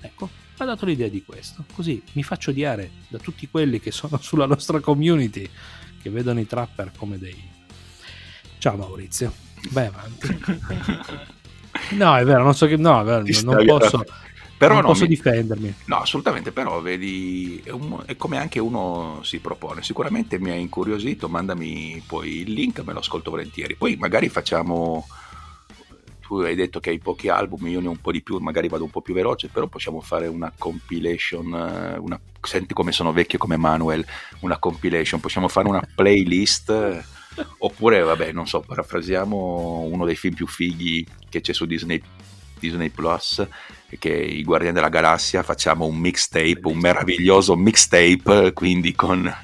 [0.00, 0.28] Ecco,
[0.62, 1.64] ha dato l'idea di questo.
[1.74, 5.48] Così mi faccio odiare da tutti quelli che sono sulla nostra community,
[6.00, 7.48] che vedono i trapper come dei...
[8.58, 9.32] Ciao Maurizio,
[9.70, 11.38] vai avanti.
[11.90, 12.76] No, è vero, non so che...
[12.76, 14.04] No, vero, non posso...
[14.60, 15.08] Però non, non posso mi...
[15.08, 15.74] difendermi.
[15.86, 19.82] No, assolutamente, però vedi, è, un, è, come anche uno si propone.
[19.82, 23.74] Sicuramente mi ha incuriosito, mandami poi il link, me lo ascolto volentieri.
[23.76, 25.06] Poi magari facciamo
[26.30, 28.68] tu hai detto che hai pochi album, io ne ho un po' di più, magari
[28.68, 33.12] vado un po' più veloce, però possiamo fare una compilation, eh, una, senti come sono
[33.12, 34.06] vecchio come Manuel,
[34.42, 37.04] una compilation, possiamo fare una playlist,
[37.58, 42.00] oppure vabbè, non so, parafrasiamo uno dei film più fighi che c'è su Disney,
[42.60, 43.44] Disney Plus,
[43.98, 49.34] che è I Guardiani della Galassia, facciamo un mixtape, un meraviglioso mixtape, quindi con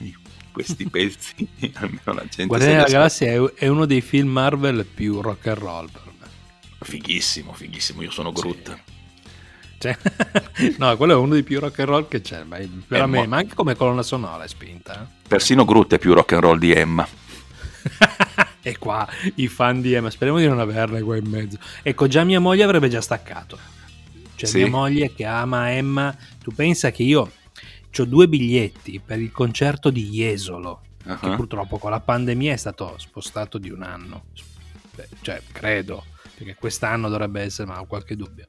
[0.53, 2.47] questi pezzi, almeno la gente...
[2.47, 5.91] Guardiani della Galassia è, è uno dei film Marvel più rock and roll
[6.87, 8.73] Fighissimo, fighissimo, io sono Groot.
[8.73, 8.95] Sì.
[9.79, 9.99] Cioè,
[10.79, 13.27] no, quello è uno dei più rock and roll che c'è, ma, per me, mo-
[13.27, 15.03] ma anche come colonna sonora è spinta.
[15.03, 15.29] Eh?
[15.29, 17.07] Persino Groot è più rock and roll di Emma.
[18.63, 21.59] e qua i fan di Emma, speriamo di non averne qua in mezzo.
[21.83, 23.59] Ecco, già mia moglie avrebbe già staccato.
[24.37, 24.59] Cioè, sì.
[24.59, 27.33] mia moglie che ama Emma, tu pensa che io
[27.99, 31.19] ho due biglietti per il concerto di Jesolo, uh-huh.
[31.19, 34.27] che purtroppo con la pandemia è stato spostato di un anno.
[35.21, 36.05] Cioè, credo
[36.37, 38.47] perché quest'anno dovrebbe essere, ma ho qualche dubbio.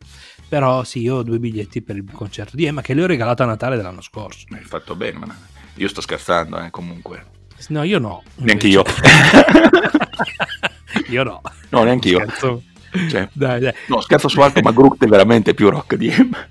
[0.47, 3.43] Però sì, io ho due biglietti per il concerto di Emma che le ho regalato
[3.43, 4.45] a Natale dell'anno scorso.
[4.49, 5.35] Hai fatto bene, ma
[5.75, 7.35] io sto scherzando, eh, comunque.
[7.69, 8.23] No, io no.
[8.35, 8.83] Neanche io.
[11.09, 11.41] io no.
[11.69, 12.19] No, neanche io.
[12.19, 12.63] Scherzo.
[13.09, 13.73] Cioè, dai, dai.
[13.87, 16.45] No, scherzo su altro, ma Groot è veramente più rock di Emma.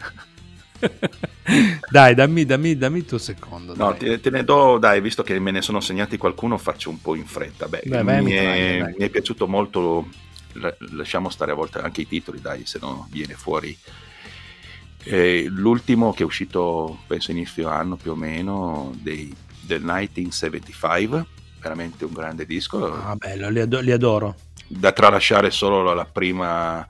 [1.90, 3.74] dai, dammi, dammi, dammi, il tuo secondo.
[3.74, 7.00] No, te, te, ne do, dai, visto che me ne sono segnati qualcuno, faccio un
[7.00, 7.68] po' in fretta.
[7.68, 10.08] Beh, Beh mi, è, mi, è, piaciuto molto
[10.92, 13.76] lasciamo stare a volte anche i titoli, dai, se no viene fuori.
[15.02, 21.26] E l'ultimo che è uscito, penso inizio anno più o meno, dei, del 1975,
[21.60, 22.92] veramente un grande disco.
[22.92, 24.34] Ah, bello, li, ad- li adoro.
[24.66, 26.86] Da tralasciare solo la prima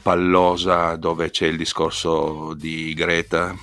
[0.00, 3.54] pallosa dove c'è il discorso di Greta,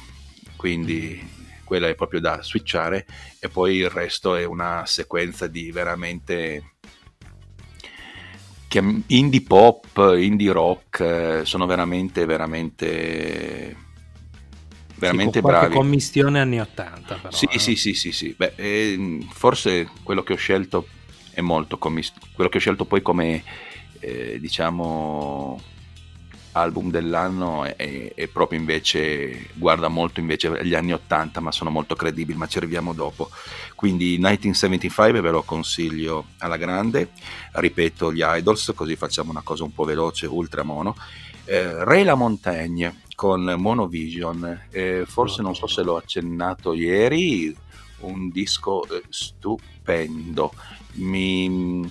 [0.56, 3.06] quindi quella è proprio da switchare
[3.40, 6.76] e poi il resto è una sequenza di veramente
[9.08, 13.84] indie pop, indie rock, eh, sono veramente, veramente
[14.98, 15.74] veramente sì, bravi.
[15.74, 17.60] commistione anni 80 però, sì, eh.
[17.60, 18.34] sì, sì, sì, sì.
[18.38, 20.88] Beh, eh, forse quello che ho scelto
[21.32, 23.44] è molto commisto, quello che ho scelto poi come
[24.00, 25.60] eh, diciamo
[26.56, 31.96] album dell'anno è, è, proprio invece guarda molto invece agli anni 80 ma sono molto
[31.96, 33.30] credibili ma ci arriviamo dopo.
[33.76, 37.10] Quindi 1975 ve lo consiglio alla grande.
[37.52, 40.96] Ripeto gli idols così facciamo una cosa un po' veloce ultra mono.
[41.46, 44.68] Eh, Ray La Montagne con Monovision.
[44.70, 47.56] Eh, forse non so se l'ho accennato ieri
[48.00, 50.54] un disco eh, stupendo.
[50.94, 51.82] Mi...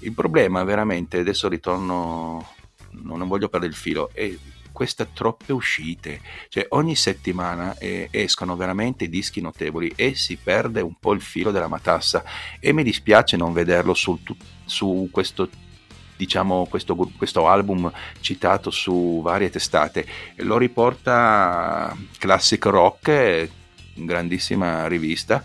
[0.00, 2.60] il problema veramente adesso ritorno
[2.92, 4.30] non voglio perdere il filo, è
[4.72, 10.94] queste troppe uscite, cioè ogni settimana eh, escono veramente dischi notevoli e si perde un
[10.98, 12.24] po' il filo della matassa.
[12.58, 14.18] E mi dispiace non vederlo sul,
[14.64, 15.48] su questo
[16.16, 20.06] diciamo questo, questo, album citato su varie testate.
[20.36, 23.48] Lo riporta Classic Rock
[23.94, 25.44] grandissima rivista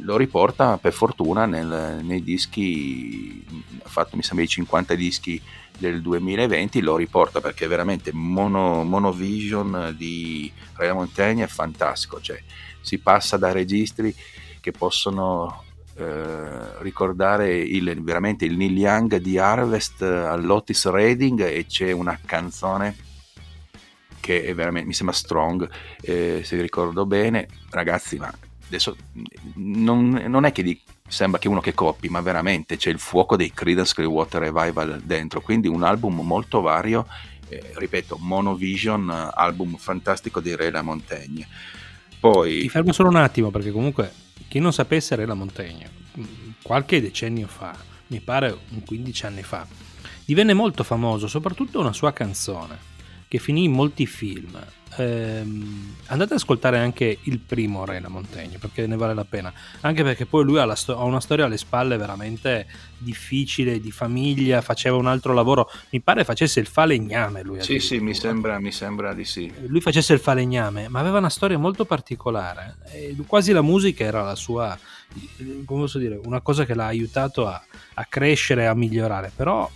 [0.00, 3.44] lo riporta per fortuna nel, nei dischi
[3.82, 5.40] ha fatto mi sembra i 50 dischi
[5.78, 12.40] del 2020 lo riporta perché veramente mono, Monovision di Ray Montaigne è fantastico, cioè
[12.80, 14.14] si passa da registri
[14.60, 15.64] che possono
[15.96, 22.96] eh, ricordare il, veramente il Neil Young di Harvest all'Otis Reading e c'è una canzone
[24.20, 28.32] che è veramente, mi sembra strong, eh, se ricordo bene, ragazzi, ma
[28.66, 28.96] adesso
[29.54, 33.36] non, non è che di, sembra che uno che copi, ma veramente c'è il fuoco
[33.36, 37.06] dei Creedence Clearwater Revival dentro, quindi un album molto vario,
[37.48, 41.46] eh, ripeto, Monovision, album fantastico di Re La Montaigne.
[42.18, 42.60] Poi...
[42.62, 44.12] Ti fermo solo un attimo perché comunque
[44.48, 45.90] chi non sapesse Re La Montaigne,
[46.62, 47.76] qualche decennio fa,
[48.08, 49.66] mi pare un 15 anni fa,
[50.24, 52.94] divenne molto famoso soprattutto una sua canzone
[53.28, 54.58] che finì in molti film
[54.96, 59.52] ehm, andate ad ascoltare anche il primo Rena Montaigne perché ne vale la pena.
[59.80, 62.66] Anche perché poi lui ha, sto- ha, una storia alle spalle veramente
[62.98, 65.70] difficile di famiglia faceva un altro lavoro.
[65.90, 69.52] Mi pare facesse il falegname lui sì sì mi sembra, mi sembra di sì.
[69.66, 72.76] Lui facesse il falegname ma aveva una storia molto particolare.
[73.26, 74.78] Quasi la musica era la sua
[75.64, 77.62] come posso dire una cosa che l'ha aiutato a,
[77.94, 79.32] a crescere a migliorare.
[79.34, 79.70] Però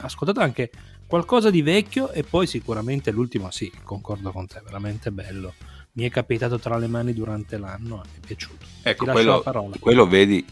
[0.00, 0.70] ascoltate anche
[1.08, 5.54] qualcosa di vecchio e poi sicuramente l'ultimo sì, concordo con te, veramente bello.
[5.92, 8.66] Mi è capitato tra le mani durante l'anno, mi è piaciuto.
[8.82, 9.42] Ecco, quello,
[9.80, 10.44] quello, vedi,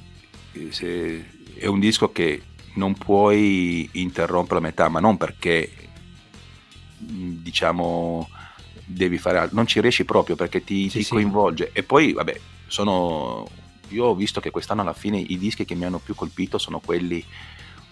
[1.55, 2.42] è un disco che
[2.75, 5.71] non puoi interrompere a metà, ma non perché
[6.99, 8.29] diciamo
[8.87, 11.11] devi fare altro, non ci riesci proprio perché ti, sì, ti sì.
[11.11, 13.47] coinvolge e poi vabbè sono
[13.88, 16.81] io ho visto che quest'anno alla fine i dischi che mi hanno più colpito sono
[16.81, 17.23] quelli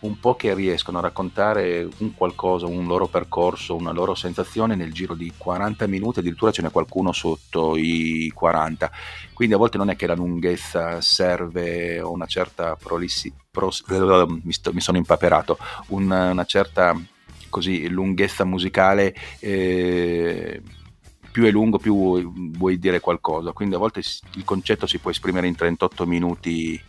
[0.05, 4.93] un po' che riescono a raccontare un qualcosa, un loro percorso, una loro sensazione nel
[4.93, 8.91] giro di 40 minuti, addirittura ce n'è qualcuno sotto i 40.
[9.33, 14.53] Quindi a volte non è che la lunghezza serve o una certa prolissi, pros, mi,
[14.53, 16.95] sto, mi, sono impaperato, una, una certa
[17.49, 19.15] così, lunghezza musicale.
[19.41, 20.63] Eh,
[21.35, 25.49] più è lungo più vuoi dire qualcosa, quindi a volte il concetto si può esprimere
[25.49, 26.81] in 38 minuti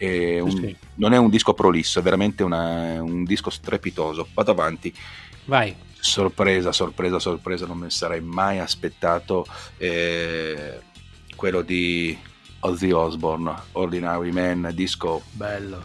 [0.00, 0.76] è un, sì.
[0.94, 4.28] Non è un disco prolisso, è veramente una, un disco strepitoso.
[4.32, 4.94] Vado avanti.
[5.44, 5.76] Vai.
[5.98, 9.44] Sorpresa, sorpresa, sorpresa, non mi sarei mai aspettato
[9.76, 10.80] eh,
[11.36, 12.16] quello di
[12.60, 15.84] Ozzy Osbourne, Ordinary Man, disco bello.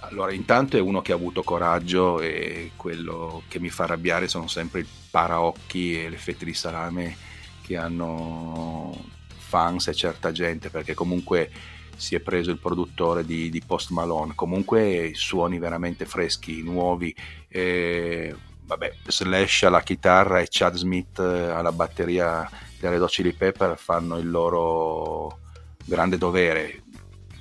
[0.00, 4.48] Allora, intanto è uno che ha avuto coraggio e quello che mi fa arrabbiare sono
[4.48, 7.16] sempre i paraocchi e le fette di salame
[7.62, 9.04] che hanno
[9.36, 11.50] fans e certa gente, perché comunque
[11.98, 17.14] si è preso il produttore di, di Post Malone, comunque suoni veramente freschi, nuovi,
[17.48, 18.34] e,
[18.64, 24.30] vabbè, Slash alla chitarra e Chad Smith eh, alla batteria delle Chili Pepper fanno il
[24.30, 25.40] loro
[25.84, 26.84] grande dovere.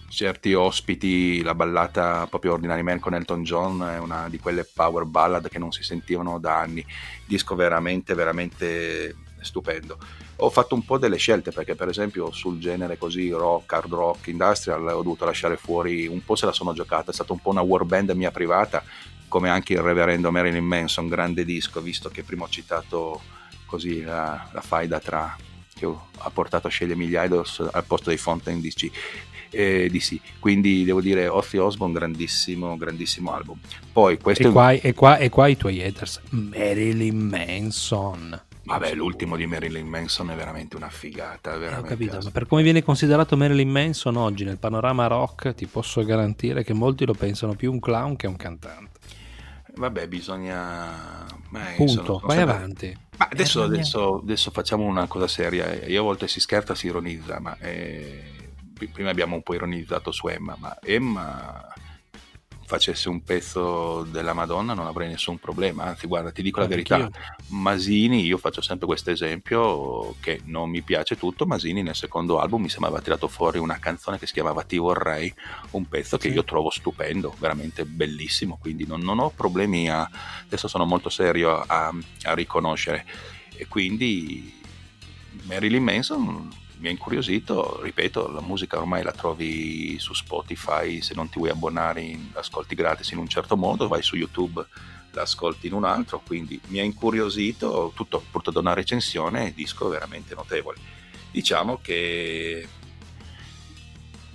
[0.10, 5.06] Certi ospiti, la ballata proprio Ordinary Man con Elton John è una di quelle power
[5.06, 6.84] ballad che non si sentivano da anni,
[7.26, 10.00] disco veramente, veramente stupendo
[10.38, 14.28] ho fatto un po' delle scelte perché per esempio sul genere così rock, hard rock,
[14.28, 17.50] industrial ho dovuto lasciare fuori, un po' se la sono giocata, è stata un po'
[17.50, 18.84] una war band mia privata
[19.28, 23.22] come anche il reverendo Marilyn Manson, grande disco, visto che prima ho citato
[23.66, 25.36] così la, la faida tra
[25.78, 28.90] che ha portato a scegliere Idols al posto dei Fontaine DC.
[29.50, 30.40] Eh, DC.
[30.40, 33.60] Quindi devo dire Ozzy Osbourne grandissimo, grandissimo album.
[33.94, 34.80] Poi questo e, qua, è...
[34.82, 40.36] e, qua, e qua i tuoi haters Marilyn Manson Vabbè, l'ultimo di Marilyn Manson è
[40.36, 41.58] veramente una figata.
[41.58, 41.76] Veramente.
[41.76, 45.66] Eh, ho capito, ma per come viene considerato Marilyn Manson oggi nel panorama rock, ti
[45.68, 49.00] posso garantire che molti lo pensano più un clown che un cantante.
[49.74, 51.26] Vabbè, bisogna.
[51.50, 52.56] Beh, Punto, vai sempre...
[52.56, 52.98] avanti.
[53.18, 55.86] Ma adesso, eh, adesso, adesso, facciamo una cosa seria.
[55.86, 58.52] Io a volte si scherza, si ironizza, ma eh,
[58.92, 61.74] prima abbiamo un po' ironizzato su Emma, ma Emma
[62.68, 67.10] facesse un pezzo della Madonna non avrei nessun problema, anzi guarda ti dico la verità,
[67.48, 72.64] Masini, io faccio sempre questo esempio che non mi piace tutto, Masini nel secondo album
[72.64, 75.34] mi sembrava tirato fuori una canzone che si chiamava Ti vorrei,
[75.72, 80.08] un pezzo che io trovo stupendo, veramente bellissimo, quindi non, non ho problemi a,
[80.44, 83.06] adesso sono molto serio a, a riconoscere.
[83.56, 84.54] E quindi
[85.44, 91.30] Marilyn Manson mi ha incuriosito, ripeto, la musica ormai la trovi su Spotify, se non
[91.30, 94.66] ti vuoi abbonare ascolti gratis in un certo modo, vai su YouTube,
[95.12, 100.36] l'ascolti in un altro, quindi mi ha incuriosito, tutto portato da una recensione, disco veramente
[100.36, 100.78] notevole.
[101.32, 102.68] Diciamo che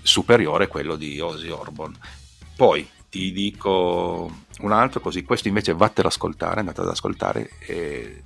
[0.03, 1.97] superiore quello di Ozzy Orban.
[2.57, 8.23] Poi ti dico un altro così, questo invece vattelo ad ascoltare, andate ad ascoltare, eh,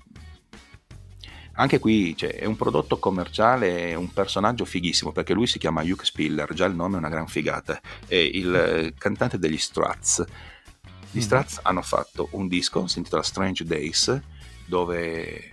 [1.57, 5.83] anche qui cioè, è un prodotto commerciale, è un personaggio fighissimo perché lui si chiama
[5.83, 10.25] Hugh Spiller, già il nome è una gran figata, è il cantante degli Struts.
[11.11, 11.23] Gli mm.
[11.23, 14.21] Struts hanno fatto un disco, si intitola Strange Days,
[14.67, 15.51] dove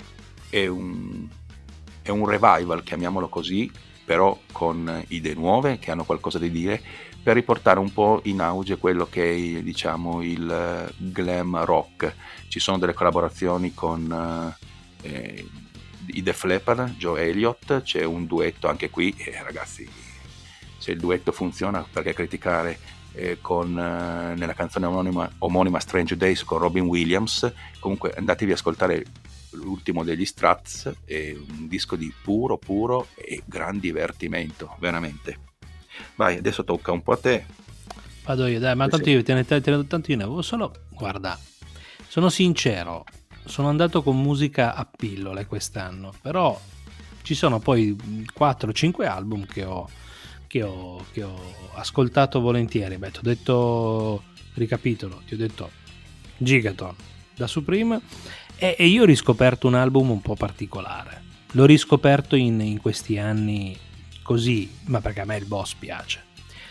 [0.49, 1.27] è un,
[2.01, 3.71] è un revival, chiamiamolo così,
[4.03, 6.81] però con idee nuove che hanno qualcosa da dire
[7.23, 12.13] per riportare un po' in auge quello che è diciamo il glam rock.
[12.49, 14.53] Ci sono delle collaborazioni con
[15.03, 15.47] eh,
[16.07, 19.87] i Def Leppard, Joe Elliott, c'è un duetto anche qui, e ragazzi,
[20.77, 22.77] se il duetto funziona, perché criticare
[23.13, 28.57] eh, con, eh, nella canzone omonima, omonima, Strange Days con Robin Williams, comunque andatevi ad
[28.57, 29.05] ascoltare
[29.51, 35.51] l'ultimo degli Strats, è un disco di puro, puro e gran divertimento, veramente.
[36.15, 37.45] Vai, adesso tocca un po' a te.
[38.25, 41.37] Vado io, dai, ma tanto io, tanto io ne avevo solo, guarda,
[42.07, 43.03] sono sincero,
[43.45, 46.60] sono andato con musica a pillole quest'anno, però
[47.23, 47.95] ci sono poi
[48.38, 49.89] 4-5 album che ho,
[50.47, 51.39] che ho, che ho
[51.75, 52.97] ascoltato volentieri.
[52.97, 55.71] Beh, ti ho detto, ricapitolo, ti ho detto
[56.38, 56.95] Gigaton
[57.36, 58.01] da Supreme
[58.56, 61.21] e, e io ho riscoperto un album un po' particolare.
[61.51, 63.78] L'ho riscoperto in, in questi anni
[64.22, 66.24] così, ma perché a me il boss piace.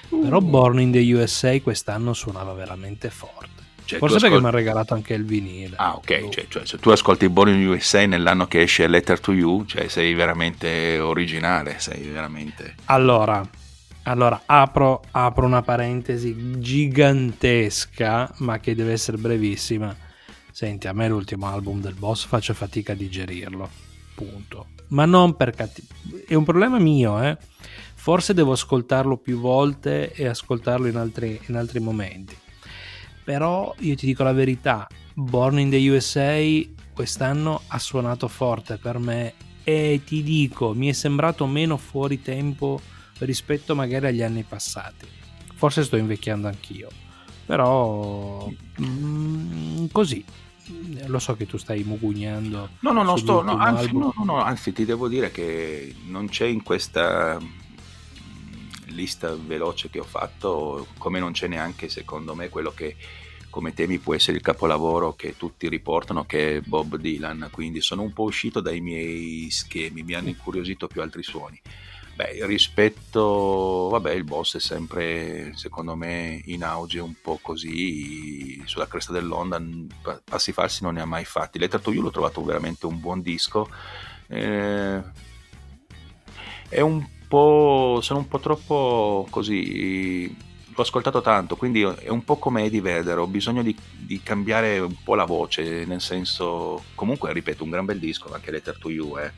[0.08, 0.42] Però uh.
[0.42, 3.61] Born in the USA quest'anno suonava veramente forte.
[3.92, 5.76] Cioè, Forse perché mi ha regalato anche il vinile.
[5.76, 6.28] Ah, ok.
[6.30, 9.88] Cioè, cioè, se tu ascolti Born in USA nell'anno che esce Letter to You, cioè
[9.88, 12.76] sei veramente originale, sei veramente...
[12.86, 13.46] Allora,
[14.04, 19.94] allora apro, apro una parentesi gigantesca, ma che deve essere brevissima.
[20.50, 23.68] Senti, a me l'ultimo album del boss faccio fatica a digerirlo,
[24.14, 24.68] punto.
[24.88, 25.88] Ma non per cattivo.
[26.26, 27.36] È un problema mio, eh.
[27.94, 32.36] Forse devo ascoltarlo più volte e ascoltarlo in altri, in altri momenti.
[33.24, 36.40] Però io ti dico la verità, Born in the USA
[36.92, 42.80] quest'anno ha suonato forte per me e ti dico, mi è sembrato meno fuori tempo
[43.18, 45.06] rispetto magari agli anni passati.
[45.54, 46.88] Forse sto invecchiando anch'io,
[47.46, 48.48] però
[48.80, 50.24] mm, così.
[51.06, 52.70] Lo so che tu stai mugugnando.
[52.80, 56.46] No, no, no, sto, no, anzi, no, no, anzi, ti devo dire che non c'è
[56.46, 57.38] in questa
[58.94, 62.96] lista veloce che ho fatto, come non c'è neanche secondo me quello che
[63.52, 68.00] come temi può essere il capolavoro che tutti riportano che è Bob Dylan, quindi sono
[68.00, 71.60] un po' uscito dai miei schemi, mi hanno incuriosito più altri suoni.
[72.14, 78.86] Beh, rispetto, vabbè, il boss è sempre, secondo me, in auge un po' così, sulla
[78.86, 79.62] cresta dell'onda,
[80.24, 81.58] passi falsi non ne ha mai fatti.
[81.58, 83.68] Letter to You l'ho trovato veramente un buon disco,
[84.28, 85.02] eh,
[86.68, 90.36] è un po', sono un po' troppo così
[90.74, 94.78] l'ho ascoltato tanto, quindi è un po' come Eddie Vedder, ho bisogno di, di, cambiare
[94.78, 98.90] un po' la voce, nel senso, comunque ripeto, un gran bel disco, anche Letter to
[98.90, 99.32] You, eh.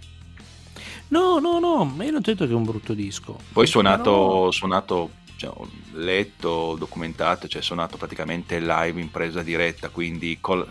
[1.08, 3.38] No, no, no, ma io non ho detto che è un brutto disco.
[3.52, 4.50] Poi suonato, Però...
[4.50, 5.52] suonato cioè,
[5.92, 10.66] letto, documentato, cioè suonato praticamente live in presa diretta, quindi col,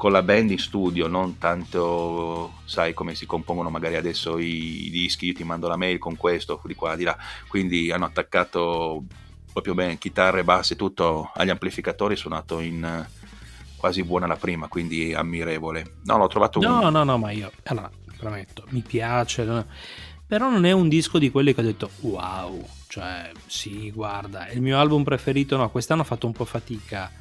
[0.00, 4.90] con la band in studio, non tanto, sai come si compongono magari adesso i, i
[4.90, 7.14] dischi, io ti mando la mail con questo, di qua, di là,
[7.48, 9.04] quindi hanno attaccato
[9.52, 13.06] proprio bene, chitarre, bassi, tutto agli amplificatori suonato in
[13.76, 15.96] quasi buona la prima, quindi ammirevole.
[16.04, 16.92] No, l'ho trovato No, un...
[16.92, 19.66] no, no, ma io allora, prometto, mi piace, no?
[20.26, 24.54] però non è un disco di quelli che ho detto wow, cioè sì, guarda, è
[24.54, 27.12] il mio album preferito, no, quest'anno ho fatto un po' fatica.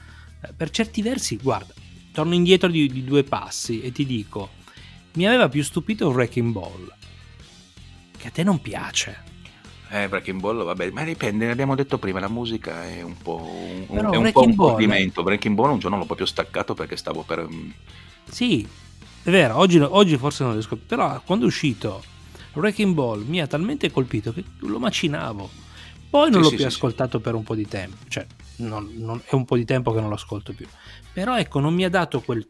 [0.55, 1.73] Per certi versi, guarda,
[2.11, 4.49] torno indietro di, di due passi e ti dico,
[5.13, 6.93] mi aveva più stupito un Wrecking Ball,
[8.17, 9.27] che a te non piace.
[9.91, 13.41] Eh, Breaking Ball, vabbè, ma dipende, abbiamo detto prima, la musica è un po'
[13.87, 15.23] un, è un, po un complimento.
[15.23, 17.47] Breaking Ball un giorno l'ho proprio staccato perché stavo per...
[17.51, 17.69] Mm,
[18.29, 18.67] sì,
[19.23, 22.03] è vero, oggi, oggi forse non riesco, però quando è uscito
[22.53, 25.49] Breaking Ball mi ha talmente colpito che lo macinavo.
[26.07, 28.25] Poi non sì, l'ho sì, più sì, ascoltato per un po' di tempo, cioè
[28.59, 30.67] non, non, è un po' di tempo che non lo ascolto più.
[31.11, 32.47] Però ecco, non mi ha dato quel,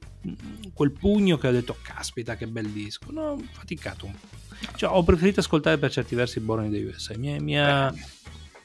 [0.74, 3.12] quel pugno che ho detto, caspita che bel disco.
[3.12, 4.38] No, ho faticato un po'.
[4.76, 7.18] Cioè, ho preferito ascoltare per certi versi Born in the USA.
[7.18, 7.93] Mi, mi, ha,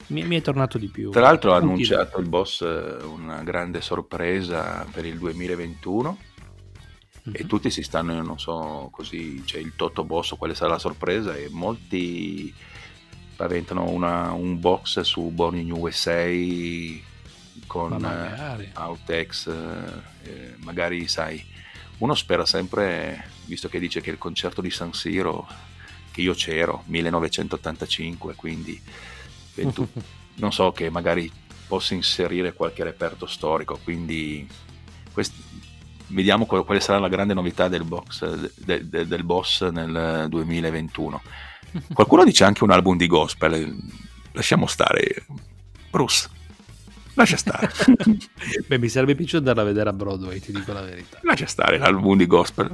[0.07, 1.11] mi, mi, è tornato di più.
[1.11, 7.35] Tra l'altro ha annunciato il boss eh, una grande sorpresa per il 2021 mm-hmm.
[7.35, 7.47] e mhm.
[7.47, 11.47] tutti si stanno, non so, così, c'è il Toto Boss, quale sarà la sorpresa e
[11.49, 12.53] molti
[13.35, 16.23] paventano una, un box su Born in USA
[17.67, 21.43] con uh, Outex, uh, magari sai,
[21.99, 25.47] uno spera sempre, visto che dice che il concerto di San Siro
[26.11, 28.81] che io c'ero, 1985, quindi
[29.55, 29.87] 20,
[30.35, 31.31] non so che magari
[31.67, 34.47] possa inserire qualche reperto storico, quindi
[35.11, 35.35] questi,
[36.07, 41.21] vediamo quale sarà la grande novità del, box, de, de, del boss nel 2021.
[41.93, 43.75] Qualcuno dice anche un album di gospel,
[44.31, 45.25] lasciamo stare.
[45.89, 46.29] Bruce,
[47.15, 47.69] lascia stare.
[48.67, 51.19] Beh, mi sarebbe piaciuto andarla a vedere a Broadway, ti dico la verità.
[51.23, 52.71] Lascia stare l'album di gospel.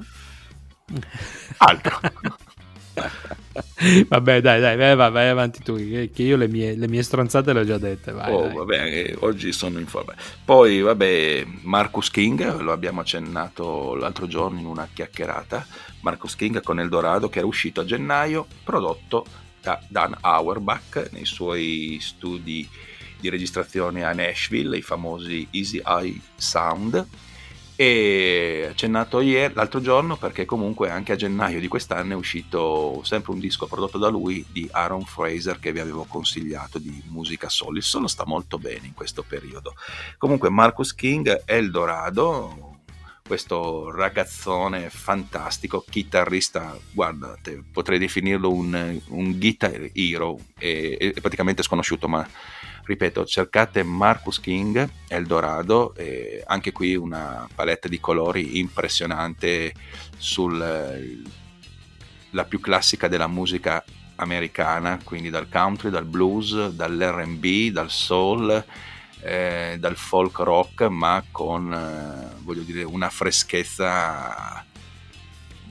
[1.57, 1.99] Altro.
[4.07, 7.61] vabbè, dai, dai, vai, vai, avanti tu, che io le mie, le mie stronzate le
[7.61, 8.11] ho già dette.
[8.11, 10.13] Vai, oh, vabbè, eh, oggi sono in forma.
[10.43, 15.65] Poi, vabbè, Marcus King, lo abbiamo accennato l'altro giorno in una chiacchierata.
[16.01, 19.25] Marcus King con Eldorado, che era uscito a gennaio, prodotto
[19.61, 22.67] da Dan Auerbach nei suoi studi
[23.21, 27.07] di registrazione a Nashville, i famosi Easy Eye Sound.
[27.75, 33.31] E accennato ieri, l'altro giorno perché comunque anche a gennaio di quest'anno è uscito sempre
[33.31, 37.77] un disco prodotto da lui di Aaron Fraser che vi avevo consigliato di musica soul.
[37.77, 39.73] Il solo sta molto bene in questo periodo.
[40.17, 42.71] Comunque Marcus King Eldorado
[43.31, 52.09] questo ragazzone fantastico chitarrista guardate potrei definirlo un, un guitar hero è, è praticamente sconosciuto
[52.09, 52.27] ma
[52.83, 59.73] ripeto, cercate Marcus King, Eldorado, e anche qui una palette di colori impressionante
[60.17, 60.95] sulla
[62.47, 63.83] più classica della musica
[64.15, 68.63] americana, quindi dal country, dal blues, dall'RB, dal soul,
[69.21, 74.65] eh, dal folk rock, ma con eh, voglio dire, una freschezza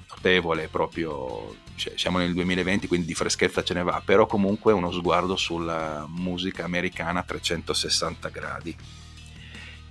[0.09, 4.93] notevole proprio cioè, siamo nel 2020 quindi di freschezza ce ne va però comunque uno
[4.93, 8.77] sguardo sulla musica americana a 360 gradi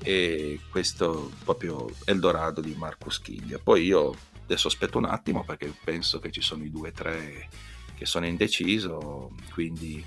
[0.02, 3.60] e questo proprio Eldorado di Marco Schiglia.
[3.62, 7.50] Poi io adesso aspetto un attimo perché penso che ci sono i due o tre
[7.96, 10.04] che sono indeciso, quindi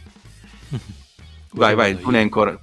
[1.52, 2.58] vai, vai, tu ne hai ancora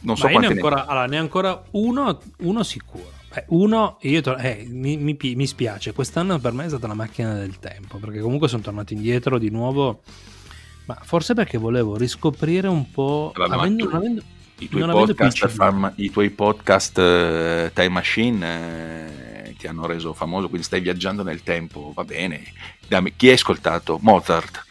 [0.00, 3.10] non so quanti ne ancora, allora, ne ancora uno, uno sicuro.
[3.34, 6.94] Eh, uno, io to- eh, mi, mi, mi, spiace, quest'anno per me è stata una
[6.94, 10.02] macchina del tempo, perché comunque sono tornato indietro di nuovo,
[10.86, 13.32] ma forse perché volevo riscoprire un po'...
[13.34, 14.22] Vabbè, avendo, tu, avendo,
[14.58, 20.48] i, tuoi podcast, farma, I tuoi podcast uh, Time Machine uh, ti hanno reso famoso,
[20.48, 22.40] quindi stai viaggiando nel tempo, va bene.
[22.86, 23.98] Dammi, chi hai ascoltato?
[24.00, 24.64] Mozart.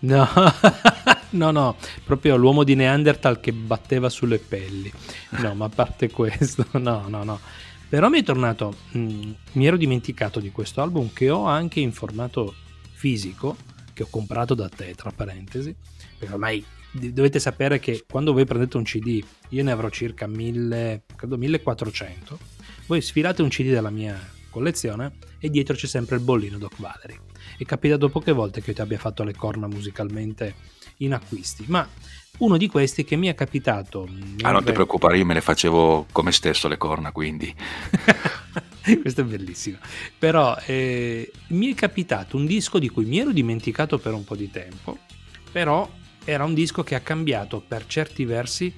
[0.00, 0.28] No,
[1.30, 4.92] no, no, proprio l'uomo di Neanderthal che batteva sulle pelli.
[5.30, 7.40] No, ma a parte questo, no, no, no.
[7.88, 11.80] Però mi è tornato, mh, mm, mi ero dimenticato di questo album che ho anche
[11.80, 12.54] in formato
[12.92, 13.56] fisico,
[13.94, 15.74] che ho comprato da te, tra parentesi,
[16.18, 21.04] perché ormai dovete sapere che quando voi prendete un CD, io ne avrò circa 1000,
[21.16, 22.38] credo 1400,
[22.86, 24.18] voi sfilate un CD della mia
[24.50, 27.18] collezione e dietro c'è sempre il bollino Doc Valery.
[27.56, 30.54] È capitato poche volte che io ti abbia fatto le corna musicalmente
[30.98, 31.88] in acquisti, ma
[32.38, 34.08] uno di questi che mi è capitato.
[34.42, 37.52] Ah, non ti preoccupare, io me le facevo come stesso le corna, quindi.
[39.00, 39.78] Questo è bellissimo.
[40.18, 44.36] Però eh, mi è capitato un disco di cui mi ero dimenticato per un po'
[44.36, 44.98] di tempo,
[45.50, 45.88] però
[46.24, 48.72] era un disco che ha cambiato per certi versi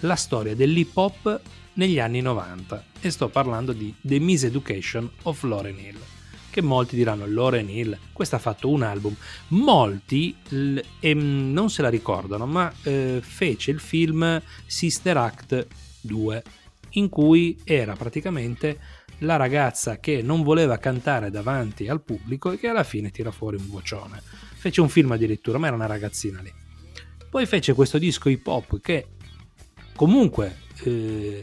[0.00, 1.40] la storia dell'hip hop
[1.74, 6.11] negli anni 90 e sto parlando di The Miseducation of Lauren Hill
[6.52, 9.16] che molti diranno Lauren Hill, questo ha fatto un album,
[9.48, 10.36] molti
[11.00, 15.66] ehm, non se la ricordano, ma eh, fece il film Sister Act
[16.02, 16.42] 2,
[16.90, 18.78] in cui era praticamente
[19.20, 23.56] la ragazza che non voleva cantare davanti al pubblico e che alla fine tira fuori
[23.56, 24.20] un vocione.
[24.22, 26.52] Fece un film addirittura, ma era una ragazzina lì.
[27.30, 29.06] Poi fece questo disco hip hop che
[29.96, 31.42] comunque eh,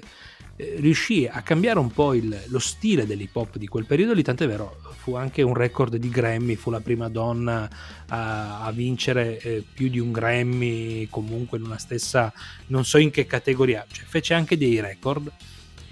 [0.62, 4.22] eh, riuscì a cambiare un po' il, lo stile dell'hip hop di quel periodo lì,
[4.24, 7.70] tant'è vero, fu anche un record di Grammy, fu la prima donna
[8.10, 12.34] a, a vincere eh, più di un Grammy, comunque in una stessa,
[12.68, 15.32] non so in che categoria, cioè fece anche dei record.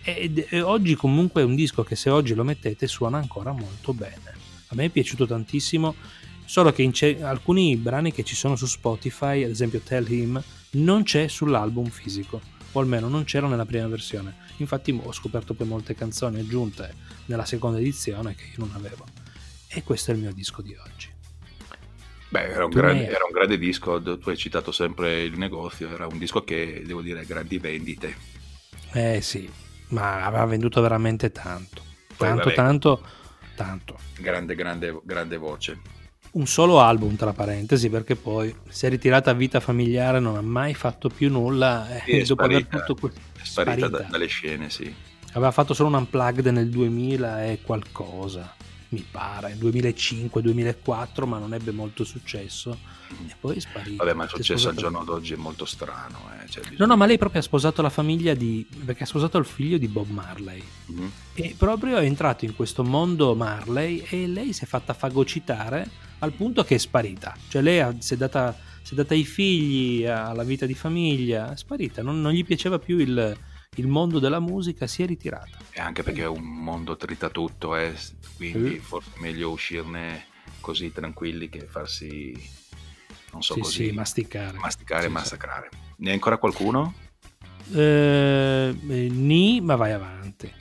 [0.03, 3.93] E, e oggi comunque è un disco che se oggi lo mettete suona ancora molto
[3.93, 4.35] bene.
[4.67, 5.95] A me è piaciuto tantissimo,
[6.43, 11.03] solo che ce- alcuni brani che ci sono su Spotify, ad esempio Tell Him, non
[11.03, 15.93] c'è sull'album fisico, o almeno non c'era nella prima versione Infatti ho scoperto poi molte
[15.93, 16.93] canzoni aggiunte
[17.25, 19.05] nella seconda edizione che io non avevo.
[19.67, 21.13] E questo è il mio disco di oggi.
[22.29, 26.07] Beh, era un, grande, era un, grande, disco, tu hai citato sempre il negozio, era
[26.07, 28.15] un disco che, devo dire, grandi vendite.
[28.91, 29.49] Eh sì,
[29.89, 31.83] ma aveva venduto veramente tanto.
[32.17, 33.05] Poi, tanto, vabbè, tanto,
[33.55, 33.99] tanto.
[34.17, 35.79] Grande, grande, grande voce
[36.37, 40.41] un solo album tra parentesi perché poi si è ritirata a vita familiare non ha
[40.41, 44.03] mai fatto più nulla e eh, dopo sparita, aver tutto questo è sparita, sparita.
[44.03, 44.93] Da, dalle scene sì.
[45.33, 48.55] Aveva fatto solo un unplugged nel 2000 e qualcosa
[48.89, 52.77] mi pare 2005-2004 ma non ebbe molto successo
[53.27, 56.49] e poi è sparito vabbè ma il successo al giorno d'oggi è molto strano eh?
[56.49, 56.77] cioè, bisogna...
[56.79, 59.77] no no ma lei proprio ha sposato la famiglia di perché ha sposato il figlio
[59.77, 61.07] di Bob Marley mm-hmm.
[61.33, 66.31] e proprio è entrato in questo mondo Marley e lei si è fatta fagocitare al
[66.31, 67.35] punto che è sparita.
[67.47, 71.57] Cioè lei si è data, si è data ai figli, alla vita di famiglia, è
[71.57, 73.37] sparita, non, non gli piaceva più il,
[73.77, 75.57] il, mondo della musica, si è ritirata.
[75.71, 77.95] E anche perché è un mondo tritatutto, eh,
[78.35, 78.79] quindi mm.
[78.79, 80.25] forse è meglio uscirne
[80.59, 82.33] così tranquilli che farsi,
[83.31, 84.57] non so sì, così, sì, masticare.
[84.57, 85.69] Masticare e sì, massacrare.
[85.97, 86.93] Ne hai ancora qualcuno?
[87.73, 90.53] Eh, eh, ni, ma vai avanti.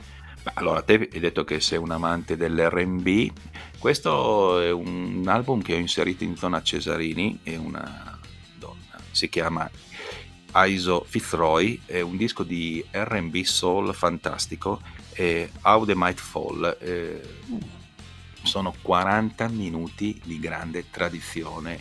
[0.54, 3.32] Allora, te hai detto che sei un amante dell'RB.
[3.78, 8.18] Questo è un album che ho inserito in zona Cesarini, è una
[8.58, 9.68] donna, si chiama
[10.56, 14.80] Aiso Fitzroy, è un disco di RB soul fantastico,
[15.12, 16.78] è How the Might Fall.
[16.80, 17.20] Eh,
[18.42, 21.78] sono 40 minuti di grande tradizione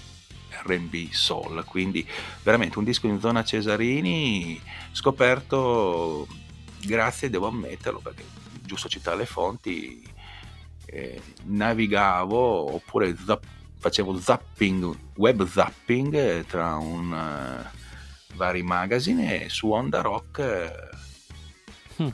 [0.66, 2.06] RB soul, quindi
[2.44, 4.60] veramente un disco in zona Cesarini
[4.92, 6.28] scoperto
[6.82, 8.26] grazie, devo ammetterlo, perché
[8.62, 10.06] giusto citare le fonti,
[10.88, 13.46] eh, navigavo oppure zap,
[13.80, 17.84] facevo zapping, web zapping eh, tra un, uh,
[18.36, 20.92] vari magazine e su Onda Rock.
[21.98, 22.10] Uh, hmm.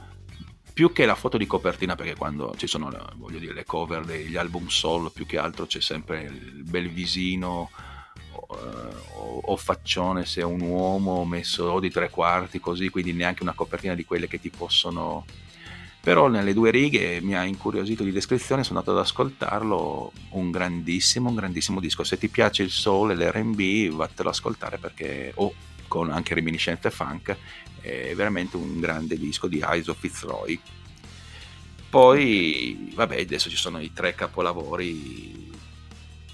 [0.73, 4.37] Più che la foto di copertina, perché quando ci sono voglio dire, le cover degli
[4.37, 7.69] album soul, più che altro c'è sempre il bel visino
[8.33, 13.43] o, o, faccione se è un uomo messo o di tre quarti così, quindi neanche
[13.43, 15.25] una copertina di quelle che ti possono
[16.01, 21.29] però nelle due righe mi ha incuriosito di descrizione, sono andato ad ascoltarlo, un grandissimo,
[21.29, 22.03] un grandissimo disco.
[22.03, 25.53] Se ti piace il soul e l'R&B, vattelo ad ascoltare perché, o
[25.91, 27.35] con anche reminiscenze funk,
[27.81, 30.57] è veramente un grande disco di Iso Fitzroy.
[31.89, 35.51] Poi, vabbè, adesso ci sono i tre capolavori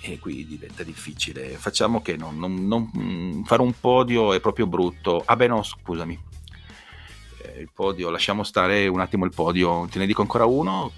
[0.01, 1.57] e qui diventa difficile.
[1.57, 5.23] Facciamo che non, non, non, fare un podio è proprio brutto.
[5.25, 6.19] Ah beh no, scusami.
[7.41, 10.91] Eh, il podio, lasciamo stare un attimo il podio, te ne dico ancora uno.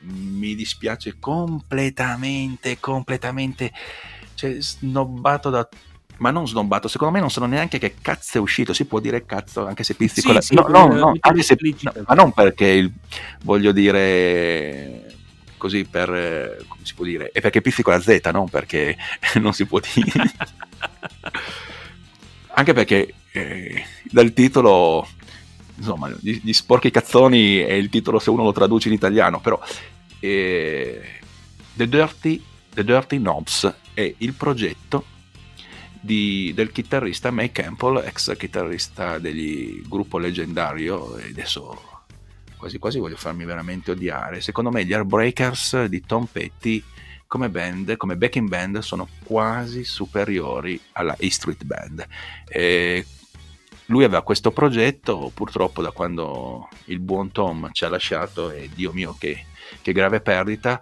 [0.00, 3.72] Mi dispiace completamente, completamente,
[4.34, 5.68] cioè snobbato da
[6.20, 9.24] ma non snobbato, secondo me non sanno neanche che cazzo è uscito, si può dire
[9.24, 10.40] cazzo anche se pizzicola.
[10.42, 12.92] Sì, sì, no, no, no, se, no, ma non perché il,
[13.42, 15.14] voglio dire
[15.56, 18.96] così per, come si può dire, è perché pizzico la Z, non perché
[19.40, 20.32] non si può dire.
[22.52, 25.08] Anche perché eh, dal titolo,
[25.76, 29.58] insomma, gli, gli, sporchi cazzoni è il titolo se uno lo traduce in italiano, però
[30.18, 31.00] eh,
[31.72, 32.44] The, Dirty,
[32.74, 35.18] The Dirty Knobs è il progetto
[36.00, 41.88] di, del chitarrista May Campbell, ex chitarrista del gruppo leggendario, e adesso
[42.56, 44.40] quasi quasi voglio farmi veramente odiare.
[44.40, 46.82] Secondo me gli Heartbreakers di Tom Petty
[47.26, 52.04] come band, come backing band, sono quasi superiori alla E Street Band.
[52.48, 53.06] E
[53.86, 58.92] lui aveva questo progetto, purtroppo da quando il buon Tom ci ha lasciato, e Dio
[58.92, 59.44] mio che,
[59.80, 60.80] che grave perdita,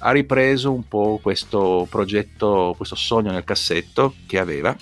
[0.00, 4.74] ha ripreso un po' questo progetto, questo sogno nel cassetto che aveva,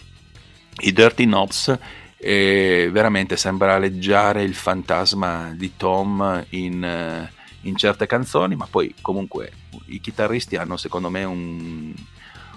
[0.81, 1.77] i Dirty Knobs,
[2.16, 7.29] e veramente sembra aleggiare il fantasma di Tom in,
[7.62, 9.53] in, certe canzoni, ma poi comunque
[9.87, 11.95] i chitarristi hanno secondo me un,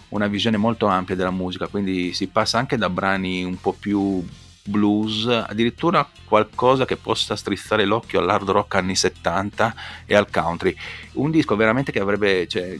[0.09, 4.24] una visione molto ampia della musica, quindi si passa anche da brani un po' più
[4.64, 10.76] blues, addirittura qualcosa che possa strizzare l'occhio all'hard rock anni 70 e al country.
[11.14, 12.78] Un disco veramente che avrebbe, cioè,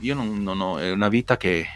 [0.00, 1.66] io non, non ho, è una vita che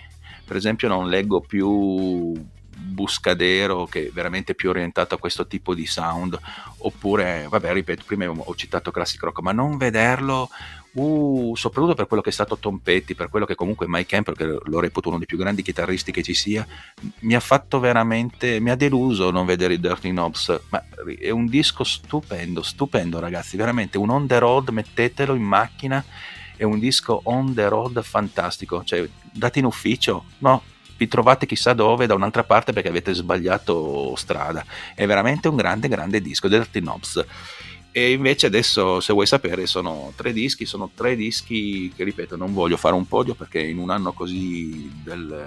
[0.45, 2.33] per esempio non leggo più
[2.79, 6.39] Buscadero che è veramente più orientato a questo tipo di sound
[6.79, 10.49] oppure vabbè ripeto prima ho citato Classic Rock ma non vederlo
[10.97, 14.35] uh, soprattutto per quello che è stato Tom Petty per quello che comunque Mike Campbell
[14.35, 16.67] che lo reputo uno dei più grandi chitarristi che ci sia
[17.21, 20.83] mi ha fatto veramente mi ha deluso non vedere i Dirty Knobs ma
[21.19, 26.05] è un disco stupendo stupendo ragazzi veramente un on the road mettetelo in macchina
[26.57, 30.63] è un disco on the road fantastico cioè date in ufficio no
[30.97, 34.65] vi trovate chissà dove da un'altra parte perché avete sbagliato strada.
[34.95, 37.25] È veramente un grande, grande disco, Dirty Knobs.
[37.97, 42.53] E invece adesso, se vuoi sapere, sono tre dischi, sono tre dischi che, ripeto, non
[42.53, 45.47] voglio fare un podio perché in un anno così del...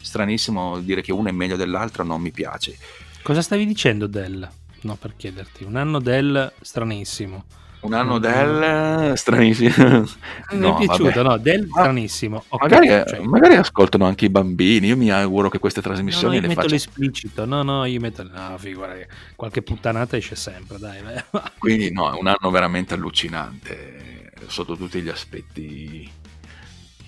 [0.00, 2.78] stranissimo dire che uno è meglio dell'altro non mi piace.
[3.22, 4.48] Cosa stavi dicendo del?
[4.80, 7.44] No, per chiederti, un anno del stranissimo.
[7.86, 10.04] Un anno del stranissimo.
[10.52, 11.22] Mi è piaciuto, vabbè.
[11.22, 12.44] no, del stranissimo.
[12.48, 13.20] Okay, magari, cioè...
[13.20, 14.88] magari, ascoltano anche i bambini.
[14.88, 16.74] Io mi auguro che queste trasmissioni no, no, le metto faccia...
[16.74, 17.44] l'esplicito.
[17.44, 18.24] No, no, io metto.
[18.24, 18.92] No, figura,
[19.36, 21.00] qualche puttanata esce sempre, dai.
[21.58, 26.10] Quindi, no, è un anno veramente allucinante sotto tutti gli aspetti.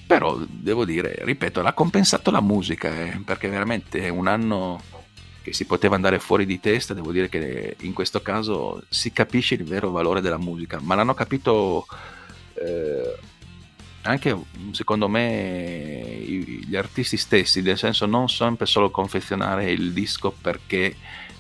[0.07, 4.81] Però devo dire, ripeto, l'ha compensato la musica, eh, perché veramente è un anno
[5.49, 9.55] che si poteva andare fuori di testa, devo dire che in questo caso si capisce
[9.55, 11.87] il vero valore della musica, ma l'hanno capito
[12.55, 13.17] eh,
[14.03, 14.37] anche
[14.73, 20.97] secondo me gli artisti stessi, nel senso non sempre solo confezionare il disco perché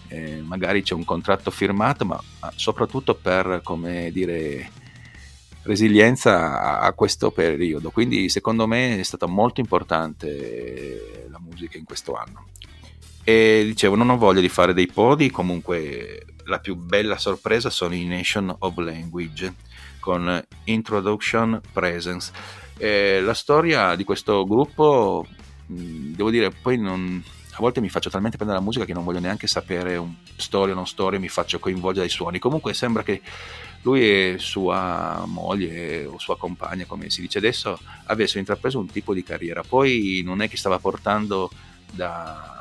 [0.08, 2.20] eh, magari c'è un contratto firmato, ma
[2.56, 4.70] soprattutto per, come dire,
[5.62, 7.90] resilienza a questo periodo.
[7.90, 12.46] Quindi secondo me è stata molto importante la musica in questo anno.
[13.28, 17.94] E dicevo, non ho voglia di fare dei podi, comunque la più bella sorpresa sono
[17.94, 19.54] i Nation of Language
[20.00, 22.32] con Introduction Presence.
[22.78, 25.26] E la storia di questo gruppo,
[25.66, 29.20] devo dire, poi non, a volte mi faccio talmente prendere la musica che non voglio
[29.20, 30.02] neanche sapere
[30.36, 32.38] storia o non storia, mi faccio coinvolgere dai suoni.
[32.38, 33.20] Comunque sembra che
[33.82, 39.12] lui e sua moglie o sua compagna, come si dice adesso, avessero intrapreso un tipo
[39.12, 39.62] di carriera.
[39.62, 41.50] Poi non è che stava portando
[41.92, 42.57] da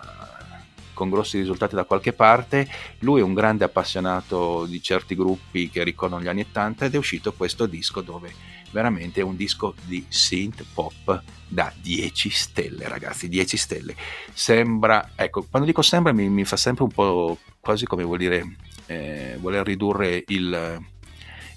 [0.98, 2.68] con grossi risultati da qualche parte.
[3.00, 6.98] Lui è un grande appassionato di certi gruppi che ricordano gli anni 80 ed è
[6.98, 8.34] uscito questo disco dove
[8.72, 13.96] veramente è un disco di synth pop da 10 stelle, ragazzi, 10 stelle.
[14.34, 18.56] Sembra, ecco, quando dico sembra mi, mi fa sempre un po' quasi come vuol dire
[18.88, 20.82] eh, voler ridurre il,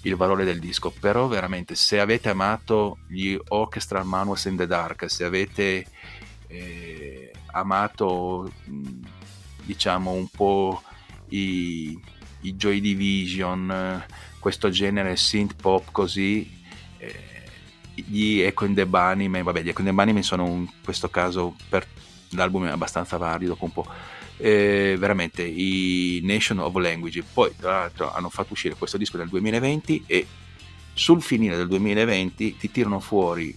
[0.03, 5.09] il valore del disco, però veramente se avete amato gli Orchestral Manuals in the Dark,
[5.09, 5.85] se avete
[6.47, 8.51] eh, amato
[9.63, 10.81] diciamo un po'
[11.29, 11.97] i,
[12.41, 14.03] i Joy Division,
[14.39, 16.59] questo genere synth pop così,
[16.97, 17.15] eh,
[17.93, 21.55] gli Echo in the Bunnymen, vabbè gli Echo in the Bunnymen sono in questo caso
[21.69, 21.87] per
[22.31, 23.87] l'album è abbastanza valido, dopo un po'
[24.37, 27.23] eh, veramente i Nation of Language.
[27.33, 30.27] Poi, tra l'altro, hanno fatto uscire questo disco nel 2020 e
[30.93, 33.55] sul finire del 2020 ti tirano fuori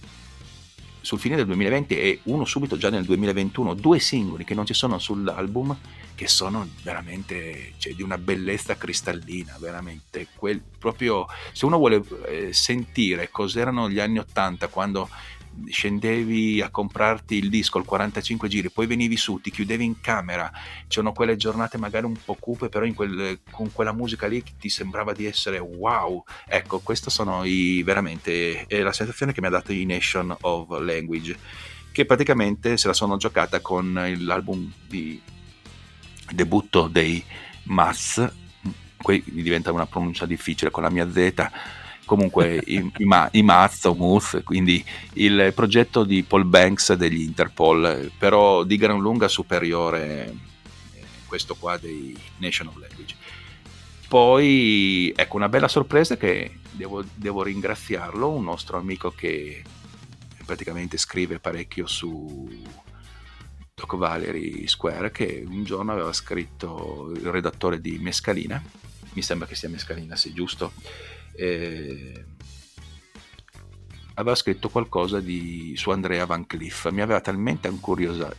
[1.05, 4.73] sul finire del 2020 e uno subito già nel 2021, due singoli che non ci
[4.73, 5.77] sono sull'album
[6.15, 10.27] che sono veramente cioè, di una bellezza cristallina, veramente.
[10.35, 15.09] Quel, proprio se uno vuole eh, sentire cos'erano gli anni 80 quando
[15.67, 20.51] scendevi a comprarti il disco al 45 giri, poi venivi su, ti chiudevi in camera,
[20.87, 25.13] c'erano quelle giornate magari un po' cupe, però quel, con quella musica lì ti sembrava
[25.13, 26.23] di essere wow.
[26.47, 31.37] Ecco, questa sono i, veramente la sensazione che mi ha dato i Nation of Language,
[31.91, 35.21] che praticamente se la sono giocata con l'album di
[36.31, 37.23] debutto dei
[37.63, 38.27] Maz,
[38.97, 41.51] qui diventa una pronuncia difficile con la mia Z
[42.05, 43.29] comunque i, i, ma,
[43.83, 44.83] o Muth, quindi
[45.13, 50.33] il progetto di Paul Banks degli Interpol, però di gran lunga superiore
[50.93, 53.15] eh, questo qua dei National Language.
[54.07, 59.63] Poi ecco una bella sorpresa che devo, devo ringraziarlo, un nostro amico che
[60.45, 62.47] praticamente scrive parecchio su
[63.73, 68.61] Doc Valery Square, che un giorno aveva scritto il redattore di Mescalina,
[69.13, 70.73] mi sembra che sia Mescalina, sì, giusto?
[71.35, 72.25] Eh,
[74.15, 76.89] aveva scritto qualcosa di, su Andrea Van Cliff.
[76.89, 77.71] Mi aveva talmente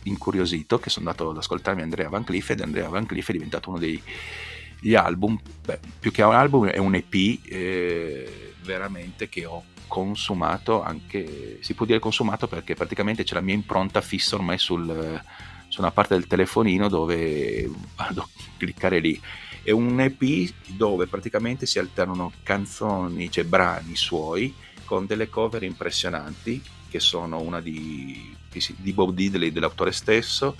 [0.03, 3.69] incuriosito che sono andato ad ascoltarmi Andrea Van Cliff ed Andrea Van Cliff è diventato
[3.69, 7.13] uno degli album, beh, più che un album è un EP
[7.45, 13.53] eh, veramente che ho consumato anche, si può dire consumato perché praticamente c'è la mia
[13.53, 15.21] impronta fissa ormai sul,
[15.69, 18.27] su una parte del telefonino dove vado a
[18.57, 19.19] cliccare lì
[19.67, 24.55] è un EP dove praticamente si alternano canzoni, cioè brani suoi
[24.85, 28.33] con delle cover impressionanti che sono una di,
[28.77, 30.55] di Bob Diddley dell'autore stesso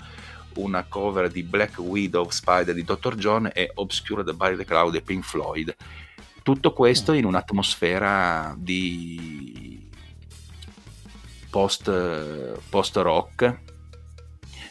[0.56, 3.14] una cover di Black Widow Spider di Dr.
[3.14, 5.74] John e Obscured by the Cloud di Pink Floyd
[6.42, 9.88] tutto questo in un'atmosfera di
[11.48, 11.90] post,
[12.68, 13.60] post rock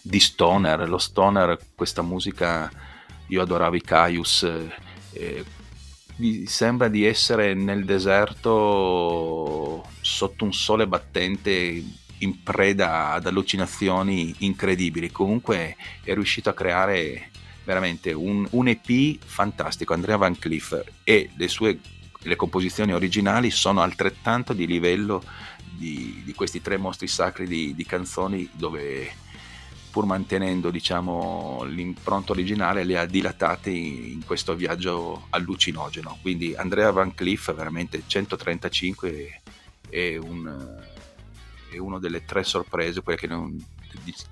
[0.03, 2.85] di stoner lo stoner questa musica
[3.27, 4.43] io adoravo i Caius,
[5.13, 5.45] eh,
[6.17, 11.83] mi sembra di essere nel deserto sotto un sole battente
[12.19, 15.11] in preda ad allucinazioni incredibili.
[15.11, 17.29] Comunque è riuscito a creare
[17.63, 19.93] veramente un, un EP fantastico.
[19.93, 21.77] Andrea Van Cliff e le sue
[22.27, 25.23] le composizioni originali sono altrettanto di livello
[25.63, 29.11] di, di questi tre mostri sacri di, di canzoni dove
[29.97, 36.19] pur mantenendo diciamo, l'impronta originale, le ha dilatate in questo viaggio allucinogeno.
[36.21, 39.41] Quindi Andrea Van Cliff veramente 135
[39.89, 40.79] è, un,
[41.71, 43.57] è una delle tre sorprese, quelle che, non,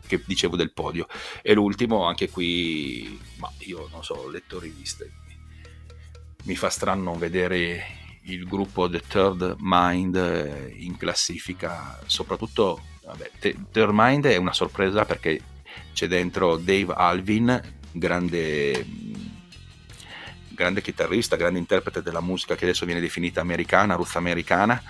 [0.05, 1.07] che, dicevo del podio.
[1.41, 5.11] E l'ultimo, anche qui, ma io non so, ho letto riviste,
[6.43, 13.31] mi fa strano vedere il gruppo The Third Mind in classifica, soprattutto vabbè,
[13.71, 15.53] Third Mind è una sorpresa perché
[15.93, 17.61] c'è dentro Dave Alvin,
[17.91, 18.85] grande,
[20.49, 24.81] grande chitarrista, grande interprete della musica che adesso viene definita americana, russa americana,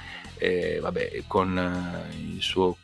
[1.28, 2.78] con eh, il suo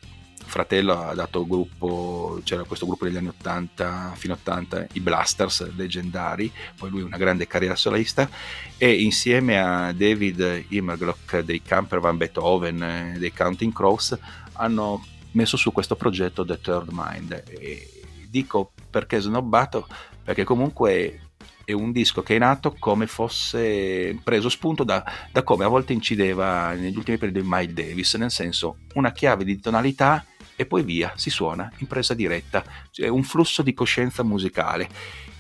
[0.51, 5.73] fratello ha dato gruppo, c'era questo gruppo degli anni 80 fino a 80, i Blasters
[5.75, 8.29] leggendari, poi lui una grande carriera solista
[8.77, 14.17] e insieme a David Immerglock dei Camper Van Beethoven, dei Counting Crows,
[14.53, 17.43] hanno messo su questo progetto The Third Mind.
[17.47, 19.87] E dico perché snobbato,
[20.23, 21.31] perché comunque
[21.63, 25.93] è un disco che è nato come fosse preso spunto da, da come a volte
[25.93, 30.25] incideva negli ultimi periodi Miles Davis, nel senso una chiave di tonalità
[30.55, 34.87] e poi via, si suona in presa diretta, cioè un flusso di coscienza musicale.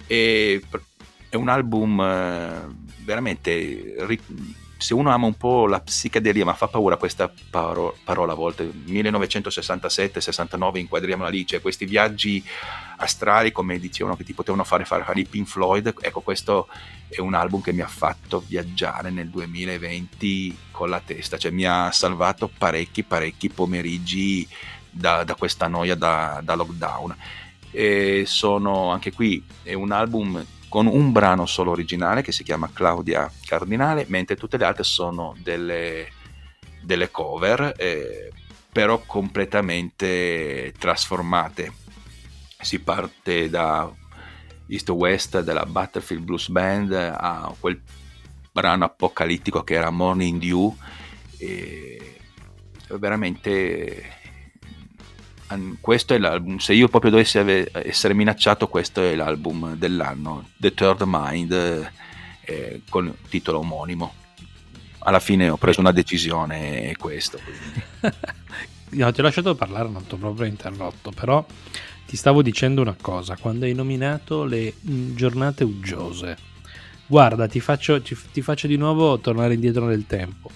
[0.07, 0.61] E
[1.29, 2.67] è un album eh,
[3.03, 3.95] veramente
[4.81, 8.65] se uno ama un po' la psichedelia, ma fa paura questa paro- parola a volte,
[8.65, 12.43] 1967-69 inquadriamola lì, cioè questi viaggi
[12.97, 16.67] astrali come dicevano che ti potevano fare fare i Pink Floyd, ecco questo
[17.07, 21.65] è un album che mi ha fatto viaggiare nel 2020 con la testa, cioè mi
[21.65, 24.47] ha salvato parecchi parecchi pomeriggi
[24.89, 27.15] da, da questa noia da, da lockdown.
[27.69, 32.69] E sono anche qui, è un album con un brano solo originale che si chiama
[32.71, 36.07] Claudia Cardinale, mentre tutte le altre sono delle,
[36.81, 38.31] delle cover, eh,
[38.71, 41.73] però completamente trasformate.
[42.57, 43.91] Si parte da
[44.67, 47.81] East West della Battlefield Blues Band a quel
[48.49, 50.73] brano apocalittico che era Morning Dew,
[51.37, 52.15] e
[52.97, 54.20] veramente
[55.79, 60.73] questo è l'album, se io proprio dovessi ave- essere minacciato, questo è l'album dell'anno, The
[60.73, 61.91] Third Mind,
[62.41, 64.13] eh, con titolo omonimo.
[64.99, 67.39] Alla fine ho preso una decisione, è questo.
[68.89, 71.45] no, ti ho lasciato parlare, non ti ho proprio interrotto, però
[72.05, 76.37] ti stavo dicendo una cosa, quando hai nominato le mm, giornate uggiose,
[77.07, 80.51] guarda, ti faccio, ti faccio di nuovo tornare indietro nel tempo,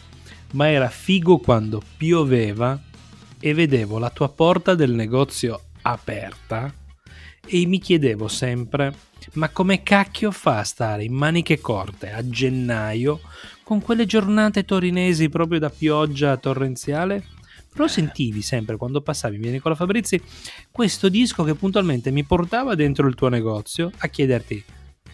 [0.52, 2.80] ma era figo quando pioveva
[3.46, 6.74] e vedevo la tua porta del negozio aperta
[7.46, 8.92] e mi chiedevo sempre
[9.34, 13.20] ma come cacchio fa a stare in maniche corte a gennaio
[13.62, 17.24] con quelle giornate torinesi proprio da pioggia torrenziale?
[17.72, 20.20] Però sentivi sempre quando passavi via Nicola Fabrizi
[20.72, 24.64] questo disco che puntualmente mi portava dentro il tuo negozio a chiederti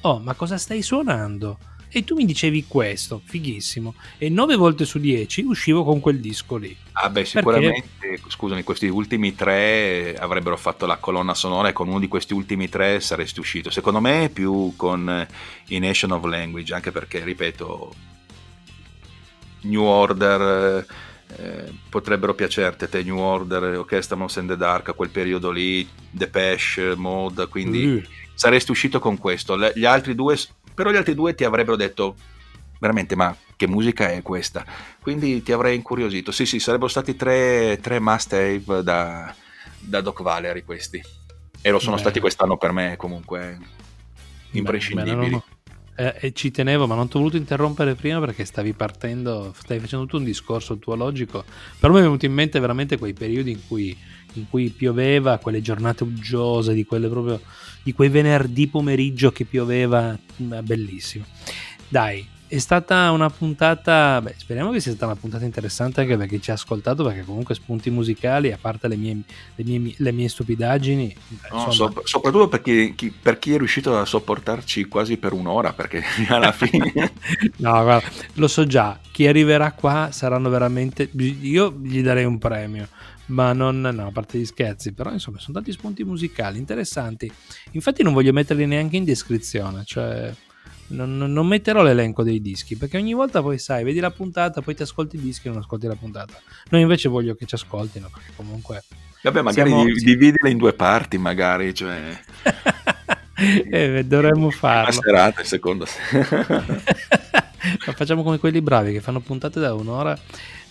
[0.03, 1.57] oh ma cosa stai suonando?
[1.91, 6.55] E tu mi dicevi questo, fighissimo, e nove volte su dieci uscivo con quel disco
[6.55, 6.75] lì.
[6.93, 8.29] Ah beh, sicuramente, Perché...
[8.29, 12.69] scusami, questi ultimi tre avrebbero fatto la colonna sonora e con uno di questi ultimi
[12.69, 13.69] tre saresti uscito.
[13.69, 15.27] Secondo me più con
[15.67, 17.93] i Nation of Language, anche perché, ripeto,
[19.61, 20.85] New Order...
[21.33, 25.87] Eh, potrebbero piacerti te New Order, Orchestra Mouse and the Dark a quel periodo lì,
[26.09, 28.03] Depeche Mode, quindi uh.
[28.33, 29.55] saresti uscito con questo.
[29.55, 30.35] Le, gli altri due
[30.73, 32.15] però gli altri due ti avrebbero detto
[32.79, 34.65] veramente ma che musica è questa?
[35.01, 36.31] Quindi ti avrei incuriosito.
[36.31, 39.33] Sì sì sarebbero stati tre, tre must have da,
[39.79, 41.01] da Doc Valery questi.
[41.61, 42.01] E lo sono Beh.
[42.01, 43.59] stati quest'anno per me comunque
[44.51, 45.29] imprescindibili.
[45.29, 45.43] Beh,
[45.95, 49.79] eh, e ci tenevo, ma non ti ho voluto interrompere prima perché stavi partendo, stavi
[49.79, 51.43] facendo tutto un discorso teologico.
[51.79, 53.95] Però mi è venuto in mente veramente quei periodi in cui,
[54.33, 57.41] in cui pioveva, quelle giornate uggiose, di, proprio,
[57.83, 61.25] di quei venerdì pomeriggio che pioveva, bellissimo.
[61.87, 66.27] Dai, è stata una puntata, beh, speriamo che sia stata una puntata interessante anche per
[66.27, 69.21] chi ci ha ascoltato, perché comunque spunti musicali, a parte le mie,
[69.55, 71.15] le mie, le mie stupidaggini.
[71.49, 75.71] No, so, soprattutto per chi, chi, per chi, è riuscito a sopportarci quasi per un'ora,
[75.71, 76.91] perché alla fine...
[77.55, 81.09] no, guarda, lo so già, chi arriverà qua saranno veramente...
[81.13, 82.89] Io gli darei un premio
[83.27, 87.31] ma non, no, a parte gli scherzi, però insomma sono tanti spunti musicali interessanti.
[87.71, 90.33] Infatti non voglio metterli neanche in descrizione, cioè
[90.91, 94.75] non, non, metterò l'elenco dei dischi perché ogni volta poi sai, vedi la puntata, poi
[94.75, 96.39] ti ascolti i dischi e non ascolti la puntata.
[96.69, 98.83] Noi invece voglio che ci ascoltino perché comunque...
[99.23, 99.85] Vabbè, magari siamo...
[99.85, 102.19] dividila in due parti, magari, cioè...
[103.69, 104.91] eh, dovremmo farlo.
[104.91, 105.85] Una serata, in seconda
[107.93, 110.17] Facciamo come quelli bravi che fanno puntate da un'ora.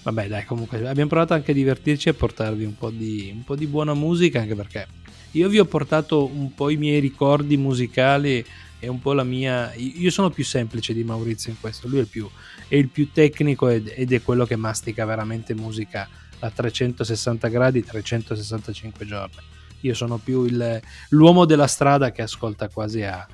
[0.02, 3.44] Vabbè, dai, comunque abbiamo provato anche a divertirci e a portarvi un po' di, un
[3.44, 4.86] po' di buona musica, anche perché
[5.32, 8.44] io vi ho portato un po' i miei ricordi musicali
[8.80, 9.72] è un po' la mia.
[9.74, 12.28] Io sono più semplice di Maurizio in questo, lui è il più,
[12.66, 16.08] è il più tecnico ed, ed è quello che mastica veramente musica
[16.40, 19.36] a 360 gradi, 365 giorni.
[19.80, 23.26] Io sono più il, l'uomo della strada che ascolta quasi a,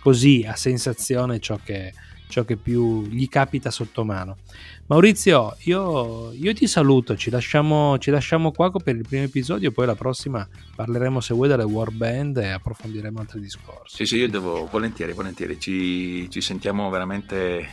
[0.00, 1.92] così, a sensazione ciò che,
[2.32, 4.38] ciò che più gli capita sotto mano.
[4.86, 9.84] Maurizio, io, io ti saluto, ci lasciamo, ci lasciamo qua per il primo episodio, poi
[9.84, 13.96] la prossima parleremo se vuoi delle war band e approfondiremo altri discorsi.
[13.96, 17.68] Sì, sì, io devo volentieri, volentieri, ci, ci sentiamo veramente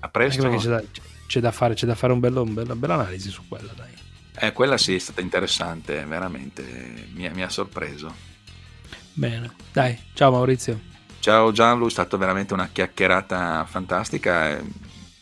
[0.00, 0.46] a presto.
[0.46, 0.82] C'è da,
[1.26, 3.92] c'è da, fare, c'è da fare un bello, un bello, bella analisi su quella, dai.
[4.38, 6.62] Eh, quella sì, è stata interessante, veramente,
[7.14, 8.14] mi, mi ha sorpreso.
[9.14, 10.91] Bene, dai, ciao Maurizio.
[11.22, 14.60] Ciao Gianlu, è stata veramente una chiacchierata fantastica.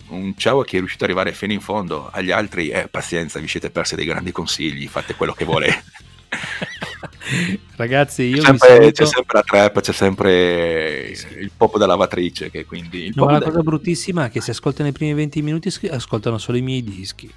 [0.09, 2.09] Un ciao a chi è riuscito ad arrivare fino in fondo.
[2.11, 5.85] Agli altri, eh, pazienza, vi siete persi dei grandi consigli, fate quello che volete.
[7.77, 12.51] Ragazzi, io c'è sempre, c'è sempre la trap, c'è sempre il pop da lavatrice.
[12.51, 16.39] Che quindi no, la cosa bruttissima è che se ascoltano i primi 20 minuti ascoltano
[16.39, 17.31] solo i miei dischi.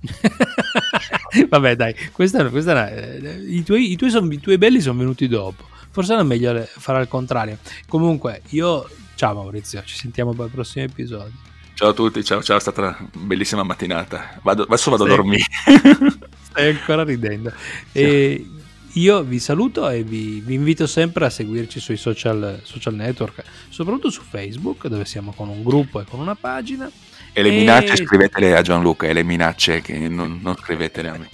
[1.48, 5.26] Vabbè, dai, questa, questa è, i, tuoi, i, tuoi son, i tuoi belli sono venuti
[5.26, 5.69] dopo.
[5.90, 7.58] Forse era meglio fare al contrario.
[7.88, 8.88] Comunque, io.
[9.14, 11.32] Ciao Maurizio, ci sentiamo per il prossimo episodio.
[11.74, 14.38] Ciao a tutti, ciao, ciao, è stata una bellissima mattinata.
[14.42, 15.44] Vado, adesso vado stai, a dormire.
[16.50, 17.52] Stai ancora ridendo.
[17.92, 18.46] E
[18.92, 24.10] io vi saluto e vi, vi, invito sempre a seguirci sui social, social, network, soprattutto
[24.10, 26.90] su Facebook, dove siamo con un gruppo e con una pagina.
[27.32, 31.28] E le minacce scrivetele a Gianluca, e le minacce che non, non scrivetele a me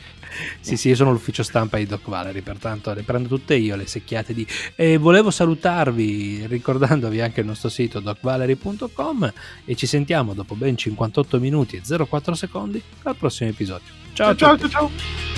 [0.61, 3.87] sì, sì, io sono l'ufficio stampa di Doc Valery, pertanto le prendo tutte io le
[3.87, 4.47] secchiate di...
[4.75, 9.33] E volevo salutarvi ricordandovi anche il nostro sito docvalery.com
[9.65, 13.93] e ci sentiamo dopo ben 58 minuti e 04 secondi al prossimo episodio.
[14.13, 14.91] Ciao ciao ciao ciao!
[14.91, 15.36] ciao.